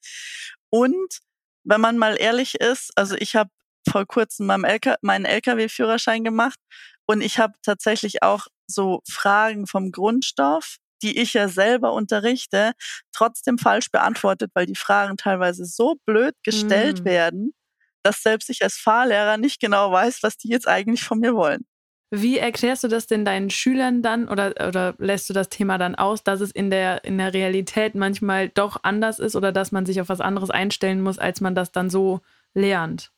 Und 0.71 1.19
wenn 1.65 1.81
man 1.81 1.99
mal 1.99 2.17
ehrlich 2.21 2.57
ist, 2.57 2.91
also 2.97 3.17
ich 3.19 3.37
habe 3.37 3.51
vor 3.89 4.07
kurzem 4.07 4.47
meinen, 4.47 4.65
LK, 4.65 4.97
meinen 5.03 5.25
LKW-Führerschein 5.27 6.25
gemacht 6.25 6.59
und 7.07 7.21
ich 7.21 7.39
habe 7.39 7.55
tatsächlich 7.63 8.23
auch 8.23 8.47
so 8.67 9.03
Fragen 9.09 9.67
vom 9.67 9.93
Grundstoff, 9.93 10.77
die 11.03 11.19
ich 11.19 11.35
ja 11.35 11.49
selber 11.49 11.93
unterrichte, 11.93 12.73
trotzdem 13.13 13.59
falsch 13.59 13.91
beantwortet, 13.91 14.51
weil 14.55 14.67
die 14.67 14.75
Fragen 14.77 15.17
teilweise 15.19 15.67
so 15.67 15.97
blöd 16.07 16.35
gestellt 16.43 17.01
Mm. 17.05 17.09
werden, 17.09 17.55
dass 18.05 18.23
selbst 18.23 18.51
ich 18.51 18.63
als 18.63 18.77
Fahrlehrer 18.77 19.37
nicht 19.39 19.61
genau 19.61 19.91
weiß, 19.93 20.23
was 20.23 20.37
die 20.37 20.49
jetzt 20.49 20.69
eigentlich 20.69 21.03
von 21.05 21.21
mir 21.21 21.35
wollen. 21.35 21.67
Wie 22.11 22.39
erklärst 22.39 22.85
du 22.85 22.89
das 22.89 23.07
denn 23.07 23.25
deinen 23.25 23.51
Schülern 23.51 24.03
dann 24.03 24.29
oder, 24.29 24.55
oder 24.69 24.95
lässt 24.99 25.29
du 25.29 25.33
das 25.33 25.49
Thema 25.49 25.79
dann 25.79 25.97
aus, 25.97 26.23
dass 26.23 26.41
es 26.41 26.53
in 26.53 26.71
der, 26.71 27.05
in 27.05 27.19
der 27.19 27.35
Realität 27.35 27.95
manchmal 27.97 28.49
doch 28.51 28.79
anders 28.85 29.19
ist 29.19 29.35
oder 29.35 29.51
dass 29.51 29.73
man 29.73 29.85
sich 29.85 30.01
auf 30.01 30.09
was 30.09 30.21
anderes 30.21 30.51
einstellen 30.51 31.01
muss, 31.01 31.19
als 31.19 31.41
man 31.41 31.57
das 31.57 31.73
dann 31.73 31.91
so 31.91 32.21
lernt? 32.55 33.14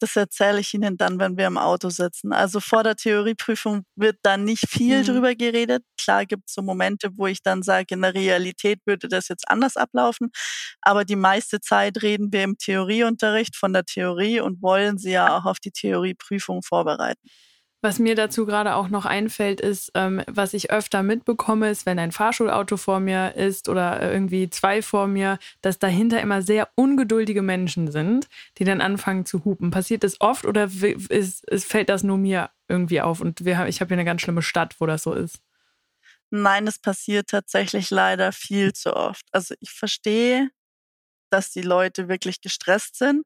Das 0.00 0.14
erzähle 0.16 0.60
ich 0.60 0.72
Ihnen 0.74 0.96
dann, 0.96 1.18
wenn 1.18 1.36
wir 1.36 1.46
im 1.46 1.58
Auto 1.58 1.88
sitzen. 1.90 2.32
Also 2.32 2.60
vor 2.60 2.84
der 2.84 2.94
Theorieprüfung 2.96 3.84
wird 3.96 4.16
da 4.22 4.36
nicht 4.36 4.68
viel 4.68 5.02
Mhm. 5.02 5.06
drüber 5.06 5.34
geredet. 5.34 5.82
Klar 6.00 6.24
gibt 6.26 6.44
es 6.48 6.54
so 6.54 6.62
Momente, 6.62 7.10
wo 7.16 7.26
ich 7.26 7.42
dann 7.42 7.62
sage, 7.62 7.94
in 7.94 8.02
der 8.02 8.14
Realität 8.14 8.80
würde 8.86 9.08
das 9.08 9.28
jetzt 9.28 9.48
anders 9.48 9.76
ablaufen. 9.76 10.30
Aber 10.82 11.04
die 11.04 11.16
meiste 11.16 11.60
Zeit 11.60 12.02
reden 12.02 12.32
wir 12.32 12.44
im 12.44 12.56
Theorieunterricht 12.58 13.56
von 13.56 13.72
der 13.72 13.84
Theorie 13.84 14.40
und 14.40 14.62
wollen 14.62 14.98
sie 14.98 15.12
ja 15.12 15.36
auch 15.36 15.44
auf 15.46 15.58
die 15.60 15.72
Theorieprüfung 15.72 16.62
vorbereiten. 16.62 17.28
Was 17.80 18.00
mir 18.00 18.16
dazu 18.16 18.44
gerade 18.44 18.74
auch 18.74 18.88
noch 18.88 19.04
einfällt, 19.04 19.60
ist, 19.60 19.92
ähm, 19.94 20.20
was 20.26 20.52
ich 20.52 20.72
öfter 20.72 21.04
mitbekomme, 21.04 21.70
ist, 21.70 21.86
wenn 21.86 22.00
ein 22.00 22.10
Fahrschulauto 22.10 22.76
vor 22.76 22.98
mir 22.98 23.36
ist 23.36 23.68
oder 23.68 24.02
äh, 24.02 24.12
irgendwie 24.12 24.50
zwei 24.50 24.82
vor 24.82 25.06
mir, 25.06 25.38
dass 25.62 25.78
dahinter 25.78 26.20
immer 26.20 26.42
sehr 26.42 26.68
ungeduldige 26.74 27.42
Menschen 27.42 27.92
sind, 27.92 28.28
die 28.58 28.64
dann 28.64 28.80
anfangen 28.80 29.26
zu 29.26 29.44
hupen. 29.44 29.70
Passiert 29.70 30.02
das 30.02 30.20
oft 30.20 30.44
oder 30.44 30.64
ist, 30.64 31.44
ist, 31.44 31.64
fällt 31.66 31.88
das 31.88 32.02
nur 32.02 32.18
mir 32.18 32.50
irgendwie 32.66 33.00
auf? 33.00 33.20
Und 33.20 33.44
wir, 33.44 33.66
ich 33.68 33.80
habe 33.80 33.88
hier 33.90 33.96
eine 33.96 34.04
ganz 34.04 34.22
schlimme 34.22 34.42
Stadt, 34.42 34.74
wo 34.80 34.86
das 34.86 35.04
so 35.04 35.12
ist. 35.12 35.40
Nein, 36.30 36.66
es 36.66 36.80
passiert 36.80 37.28
tatsächlich 37.30 37.90
leider 37.90 38.32
viel 38.32 38.72
zu 38.72 38.94
oft. 38.94 39.24
Also 39.30 39.54
ich 39.60 39.70
verstehe, 39.70 40.50
dass 41.30 41.52
die 41.52 41.62
Leute 41.62 42.08
wirklich 42.08 42.40
gestresst 42.40 42.96
sind, 42.96 43.24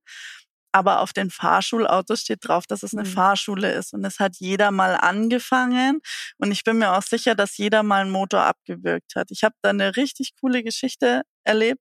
aber 0.73 1.01
auf 1.01 1.13
den 1.13 1.31
Fahrschulautos 1.31 2.21
steht 2.23 2.47
drauf, 2.47 2.67
dass 2.67 2.83
es 2.83 2.95
eine 2.95 3.03
Mhm. 3.09 3.13
Fahrschule 3.13 3.73
ist 3.73 3.93
und 3.95 4.05
es 4.05 4.19
hat 4.21 4.37
jeder 4.39 4.71
mal 4.71 4.95
angefangen 4.97 6.01
und 6.39 6.51
ich 6.53 6.65
bin 6.65 6.79
mir 6.79 6.93
auch 6.97 7.03
sicher, 7.03 7.35
dass 7.35 7.57
jeder 7.59 7.83
mal 7.83 8.03
einen 8.03 8.11
Motor 8.11 8.43
abgewürgt 8.43 9.15
hat. 9.17 9.31
Ich 9.31 9.45
habe 9.45 9.55
da 9.63 9.71
eine 9.71 9.97
richtig 9.97 10.33
coole 10.41 10.63
Geschichte 10.63 11.23
erlebt. 11.45 11.81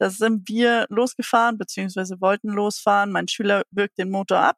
Da 0.00 0.10
sind 0.10 0.48
wir 0.48 0.86
losgefahren, 0.90 1.58
beziehungsweise 1.58 2.20
wollten 2.20 2.48
losfahren. 2.50 3.10
Mein 3.12 3.28
Schüler 3.28 3.62
wirkt 3.72 3.98
den 3.98 4.10
Motor 4.10 4.38
ab. 4.40 4.56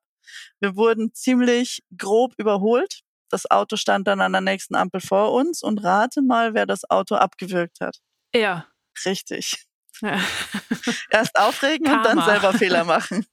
Wir 0.60 0.76
wurden 0.76 1.14
ziemlich 1.14 1.82
grob 1.96 2.34
überholt 2.38 3.00
Das 3.30 3.50
Auto 3.50 3.76
stand 3.76 4.06
dann 4.08 4.20
an 4.20 4.32
der 4.32 4.40
nächsten 4.42 4.74
Ampel 4.74 5.00
vor 5.00 5.32
uns 5.32 5.62
und 5.62 5.78
rate 5.84 6.20
mal, 6.22 6.54
wer 6.54 6.66
das 6.66 6.88
Auto 6.90 7.14
abgewürgt 7.16 7.80
hat. 7.80 7.98
Ja. 8.34 8.66
Richtig. 9.04 9.66
Ja. 10.02 10.18
Erst 11.10 11.38
aufregen 11.38 11.86
und 11.86 12.04
dann 12.04 12.18
Karma. 12.18 12.24
selber 12.24 12.52
Fehler 12.52 12.84
machen. 12.86 13.26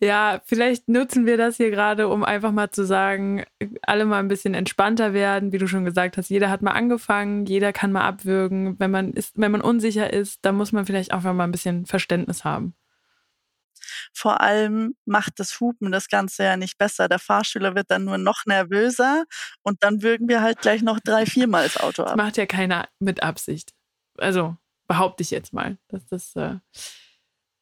Ja, 0.00 0.40
vielleicht 0.46 0.88
nutzen 0.88 1.26
wir 1.26 1.36
das 1.36 1.56
hier 1.56 1.70
gerade, 1.70 2.08
um 2.08 2.24
einfach 2.24 2.52
mal 2.52 2.70
zu 2.70 2.84
sagen, 2.84 3.44
alle 3.82 4.04
mal 4.06 4.18
ein 4.20 4.28
bisschen 4.28 4.54
entspannter 4.54 5.12
werden. 5.12 5.52
Wie 5.52 5.58
du 5.58 5.66
schon 5.66 5.84
gesagt 5.84 6.16
hast, 6.16 6.30
jeder 6.30 6.50
hat 6.50 6.62
mal 6.62 6.72
angefangen, 6.72 7.46
jeder 7.46 7.72
kann 7.72 7.92
mal 7.92 8.06
abwürgen. 8.06 8.78
Wenn 8.78 8.90
man 8.90 9.12
ist, 9.12 9.32
wenn 9.36 9.52
man 9.52 9.60
unsicher 9.60 10.12
ist, 10.12 10.38
dann 10.44 10.56
muss 10.56 10.72
man 10.72 10.86
vielleicht 10.86 11.12
auch 11.12 11.22
mal 11.22 11.44
ein 11.44 11.52
bisschen 11.52 11.86
Verständnis 11.86 12.44
haben. 12.44 12.74
Vor 14.12 14.40
allem 14.40 14.94
macht 15.04 15.38
das 15.40 15.60
Hupen 15.60 15.92
das 15.92 16.08
Ganze 16.08 16.44
ja 16.44 16.56
nicht 16.56 16.78
besser. 16.78 17.08
Der 17.08 17.18
Fahrschüler 17.18 17.74
wird 17.74 17.90
dann 17.90 18.04
nur 18.04 18.18
noch 18.18 18.44
nervöser 18.46 19.24
und 19.62 19.82
dann 19.82 20.02
würgen 20.02 20.28
wir 20.28 20.42
halt 20.42 20.60
gleich 20.60 20.82
noch 20.82 21.00
drei, 21.00 21.26
viermal 21.26 21.64
das 21.64 21.76
Auto 21.78 22.02
Das 22.02 22.12
ab. 22.12 22.16
macht 22.16 22.36
ja 22.36 22.46
keiner 22.46 22.88
mit 22.98 23.22
Absicht. 23.22 23.72
Also 24.18 24.56
behaupte 24.90 25.22
ich 25.22 25.30
jetzt 25.30 25.52
mal, 25.52 25.78
dass 25.86 26.04
das 26.08 26.34
äh, 26.34 26.56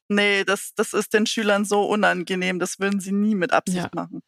Nee, 0.08 0.44
das, 0.44 0.72
das 0.74 0.94
ist 0.94 1.12
den 1.12 1.26
Schülern 1.26 1.66
so 1.66 1.82
unangenehm. 1.82 2.58
Das 2.58 2.80
würden 2.80 2.98
sie 2.98 3.12
nie 3.12 3.34
mit 3.34 3.52
Absicht 3.52 3.76
Ja. 3.84 3.90
machen. 3.92 4.22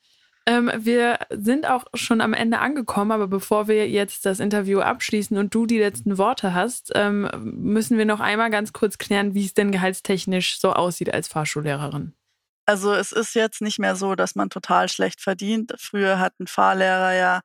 Ähm, 0.46 0.70
wir 0.76 1.18
sind 1.30 1.66
auch 1.66 1.84
schon 1.94 2.20
am 2.20 2.34
Ende 2.34 2.58
angekommen, 2.58 3.12
aber 3.12 3.28
bevor 3.28 3.68
wir 3.68 3.88
jetzt 3.88 4.26
das 4.26 4.40
Interview 4.40 4.80
abschließen 4.80 5.38
und 5.38 5.54
du 5.54 5.64
die 5.64 5.78
letzten 5.78 6.18
Worte 6.18 6.52
hast, 6.52 6.92
ähm, 6.94 7.30
müssen 7.42 7.96
wir 7.96 8.04
noch 8.04 8.20
einmal 8.20 8.50
ganz 8.50 8.74
kurz 8.74 8.98
klären, 8.98 9.34
wie 9.34 9.46
es 9.46 9.54
denn 9.54 9.72
gehaltstechnisch 9.72 10.60
so 10.60 10.74
aussieht 10.74 11.14
als 11.14 11.28
Fahrschullehrerin. 11.28 12.12
Also 12.66 12.92
es 12.92 13.12
ist 13.12 13.34
jetzt 13.34 13.62
nicht 13.62 13.78
mehr 13.78 13.96
so, 13.96 14.14
dass 14.14 14.34
man 14.34 14.50
total 14.50 14.88
schlecht 14.90 15.22
verdient. 15.22 15.74
Früher 15.78 16.18
hatten 16.18 16.46
Fahrlehrer 16.46 17.14
ja 17.14 17.40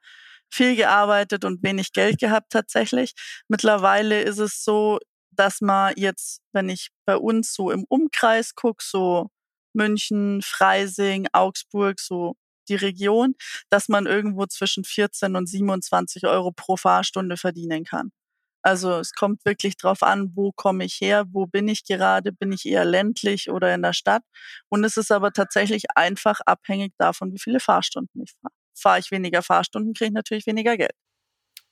viel 0.50 0.76
gearbeitet 0.76 1.46
und 1.46 1.64
wenig 1.64 1.94
Geld 1.94 2.20
gehabt 2.20 2.52
tatsächlich. 2.52 3.14
Mittlerweile 3.48 4.22
ist 4.22 4.40
es 4.40 4.64
so, 4.64 5.00
dass 5.36 5.62
man 5.62 5.94
jetzt, 5.98 6.42
wenn 6.54 6.70
ich 6.70 6.90
bei 7.06 7.18
uns 7.18 7.54
so 7.54 7.72
im 7.72 7.86
Umkreis 7.90 8.56
gucke, 8.56 8.84
so 8.86 9.30
München, 9.74 10.42
Freising, 10.44 11.28
Augsburg, 11.34 12.00
so 12.00 12.36
die 12.70 12.76
Region, 12.76 13.36
dass 13.70 13.90
man 13.90 14.06
irgendwo 14.08 14.46
zwischen 14.48 14.84
14 14.84 15.36
und 15.36 15.48
27 15.48 16.26
Euro 16.28 16.52
pro 16.52 16.78
Fahrstunde 16.78 17.38
verdienen 17.38 17.84
kann. 17.84 18.12
Also 18.64 19.00
es 19.00 19.14
kommt 19.14 19.46
wirklich 19.46 19.78
drauf 19.78 20.02
an, 20.04 20.32
wo 20.36 20.52
komme 20.52 20.86
ich 20.86 20.96
her, 21.02 21.26
wo 21.32 21.46
bin 21.46 21.68
ich 21.68 21.84
gerade, 21.86 22.32
bin 22.32 22.52
ich 22.52 22.66
eher 22.66 22.84
ländlich 22.86 23.50
oder 23.52 23.74
in 23.76 23.84
der 23.84 23.94
Stadt. 23.94 24.24
Und 24.70 24.84
es 24.84 24.98
ist 24.98 25.12
aber 25.12 25.32
tatsächlich 25.32 25.84
einfach 25.96 26.40
abhängig 26.48 26.94
davon, 26.98 27.32
wie 27.34 27.40
viele 27.40 27.60
Fahrstunden 27.60 28.24
ich 28.24 28.34
fahre. 28.42 28.54
Fahre 28.78 29.00
ich 29.00 29.12
weniger 29.12 29.44
Fahrstunden, 29.44 29.94
kriege 29.94 30.08
ich 30.10 30.14
natürlich 30.14 30.48
weniger 30.48 30.78
Geld. 30.78 30.94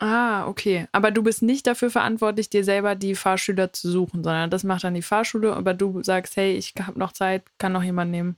Ah, 0.04 0.46
okay. 0.48 0.86
Aber 0.92 1.12
du 1.12 1.24
bist 1.24 1.42
nicht 1.42 1.66
dafür 1.66 1.90
verantwortlich, 1.90 2.50
dir 2.50 2.66
selber 2.66 2.94
die 2.96 3.16
Fahrschüler 3.16 3.72
zu 3.72 3.90
suchen, 3.90 4.22
sondern 4.22 4.50
das 4.50 4.66
macht 4.66 4.84
dann 4.84 4.96
die 4.96 5.02
Fahrschule, 5.02 5.56
aber 5.56 5.74
du 5.74 6.04
sagst, 6.04 6.36
hey, 6.36 6.58
ich 6.58 6.74
habe 6.78 7.00
noch 7.00 7.14
Zeit, 7.14 7.46
kann 7.58 7.72
noch 7.72 7.84
jemand 7.84 8.12
nehmen. 8.12 8.36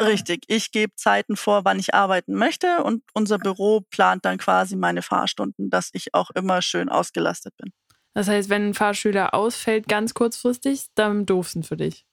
Richtig, 0.00 0.44
ich 0.46 0.70
gebe 0.70 0.94
Zeiten 0.94 1.36
vor, 1.36 1.64
wann 1.64 1.80
ich 1.80 1.94
arbeiten 1.94 2.34
möchte 2.34 2.84
und 2.84 3.02
unser 3.12 3.38
Büro 3.38 3.80
plant 3.90 4.24
dann 4.24 4.38
quasi 4.38 4.76
meine 4.76 5.02
Fahrstunden, 5.02 5.68
dass 5.68 5.90
ich 5.94 6.14
auch 6.14 6.30
immer 6.30 6.62
schön 6.62 6.88
ausgelastet 6.88 7.54
bin. 7.56 7.72
Das 8.14 8.28
heißt, 8.28 8.48
wenn 8.48 8.68
ein 8.68 8.74
Fahrschüler 8.74 9.34
ausfällt, 9.34 9.88
ganz 9.88 10.14
kurzfristig, 10.14 10.86
dann 10.94 11.26
doofsten 11.26 11.64
für 11.64 11.76
dich. 11.76 12.06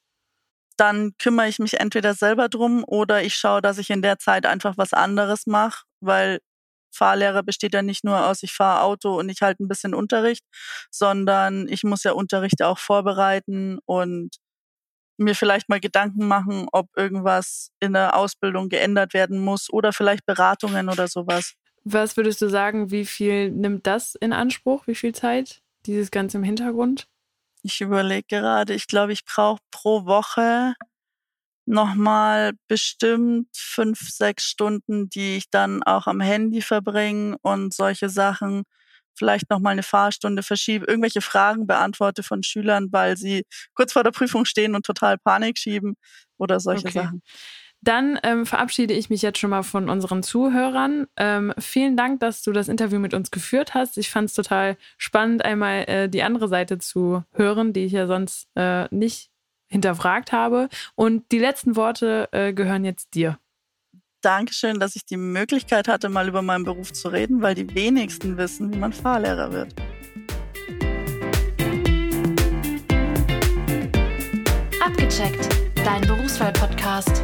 Dann 0.75 1.13
kümmere 1.19 1.47
ich 1.47 1.60
mich 1.60 1.79
entweder 1.79 2.15
selber 2.15 2.49
drum 2.49 2.83
oder 2.83 3.23
ich 3.23 3.36
schaue, 3.36 3.62
dass 3.62 3.77
ich 3.77 3.91
in 3.91 4.01
der 4.01 4.17
Zeit 4.17 4.45
einfach 4.47 4.77
was 4.77 4.93
anderes 4.93 5.45
mache, 5.45 5.86
weil 6.01 6.39
Fahrlehrer 6.97 7.43
besteht 7.43 7.73
ja 7.73 7.81
nicht 7.81 8.03
nur 8.03 8.27
aus, 8.27 8.43
ich 8.43 8.53
fahre 8.53 8.81
Auto 8.81 9.17
und 9.17 9.29
ich 9.29 9.41
halte 9.41 9.63
ein 9.63 9.67
bisschen 9.67 9.93
Unterricht, 9.93 10.43
sondern 10.91 11.67
ich 11.69 11.83
muss 11.83 12.03
ja 12.03 12.12
Unterricht 12.12 12.62
auch 12.63 12.79
vorbereiten 12.79 13.79
und 13.86 14.38
mir 15.17 15.36
vielleicht 15.36 15.69
mal 15.69 15.79
Gedanken 15.79 16.27
machen, 16.27 16.67
ob 16.71 16.89
irgendwas 16.95 17.71
in 17.79 17.93
der 17.93 18.15
Ausbildung 18.15 18.69
geändert 18.69 19.13
werden 19.13 19.39
muss 19.39 19.71
oder 19.71 19.93
vielleicht 19.93 20.25
Beratungen 20.25 20.89
oder 20.89 21.07
sowas. 21.07 21.53
Was 21.83 22.17
würdest 22.17 22.41
du 22.41 22.49
sagen, 22.49 22.91
wie 22.91 23.05
viel 23.05 23.51
nimmt 23.51 23.88
das 23.88 24.15
in 24.15 24.33
Anspruch? 24.33 24.88
Wie 24.88 24.95
viel 24.95 25.15
Zeit? 25.15 25.62
Dieses 25.86 26.12
Ganze 26.12 26.38
im 26.38 26.43
Hintergrund? 26.43 27.07
Ich 27.63 27.81
überlege 27.81 28.27
gerade, 28.27 28.73
ich 28.73 28.88
glaube, 28.88 29.13
ich 29.13 29.25
brauche 29.25 29.62
pro 29.71 30.05
Woche 30.05 30.73
nochmal 31.67 32.53
bestimmt 32.67 33.47
fünf, 33.56 33.99
sechs 34.10 34.45
Stunden, 34.45 35.10
die 35.10 35.38
ich 35.38 35.49
dann 35.49 35.84
auch 35.84 36.08
am 36.08 36.21
Handy 36.21 36.62
verbringe 36.62 37.38
und 37.41 37.73
solche 37.73 38.10
Sachen. 38.10 38.63
Vielleicht 39.15 39.49
nochmal 39.49 39.73
eine 39.73 39.84
Fahrstunde 39.84 40.43
verschiebe, 40.43 40.86
irgendwelche 40.86 41.21
Fragen 41.21 41.65
beantworte 41.67 42.21
von 42.23 42.43
Schülern, 42.43 42.89
weil 42.91 43.17
sie 43.17 43.45
kurz 43.73 43.93
vor 43.93 44.03
der 44.03 44.12
Prüfung 44.12 44.45
stehen 44.45 44.75
und 44.75 44.86
total 44.86 45.17
Panik 45.17 45.58
schieben 45.58 45.95
oder 46.38 46.60
solche 46.60 46.89
Okay. 46.89 46.91
Sachen. 46.91 47.21
Dann 47.82 48.19
ähm, 48.23 48.45
verabschiede 48.45 48.93
ich 48.93 49.10
mich 49.10 49.21
jetzt 49.21 49.38
schon 49.39 49.51
mal 49.51 49.63
von 49.63 49.89
unseren 49.89 50.23
Zuhörern. 50.23 51.06
Ähm, 51.15 51.53
vielen 51.60 51.95
Dank, 51.95 52.19
dass 52.19 52.41
du 52.41 52.51
das 52.51 52.69
Interview 52.69 52.99
mit 52.99 53.13
uns 53.13 53.32
geführt 53.32 53.75
hast. 53.75 53.97
Ich 53.97 54.10
fand 54.10 54.30
es 54.30 54.36
total 54.36 54.77
spannend, 54.97 55.45
einmal 55.45 55.84
äh, 55.88 56.10
die 56.10 56.23
andere 56.23 56.47
Seite 56.47 56.80
zu 56.80 57.23
hören, 57.34 57.73
die 57.73 57.86
ich 57.86 57.91
ja 57.91 58.08
sonst 58.08 58.49
äh, 58.56 58.88
nicht 58.93 59.30
hinterfragt 59.67 60.32
habe. 60.32 60.69
Und 60.95 61.32
die 61.32 61.39
letzten 61.39 61.75
Worte 61.75 62.30
äh, 62.32 62.53
gehören 62.53 62.86
jetzt 62.86 63.13
dir. 63.13 63.38
Dankeschön, 64.21 64.80
dass 64.80 64.95
ich 64.95 65.06
die 65.06 65.17
Möglichkeit 65.17 65.88
hatte, 65.88 66.10
mal 66.10 66.27
über 66.27 66.41
meinen 66.41 66.65
Beruf 66.65 66.91
zu 66.91 67.10
reden, 67.10 67.41
weil 67.41 67.56
die 67.56 67.73
wenigsten 67.75 68.38
wissen, 68.38 68.73
wie 68.73 68.77
man 68.77 68.91
Fahrlehrer 68.91 69.51
wird. 69.51 69.75
Abgecheckt. 74.82 75.49
Dein 75.86 76.01
Berufswahl-Podcast. 76.01 77.23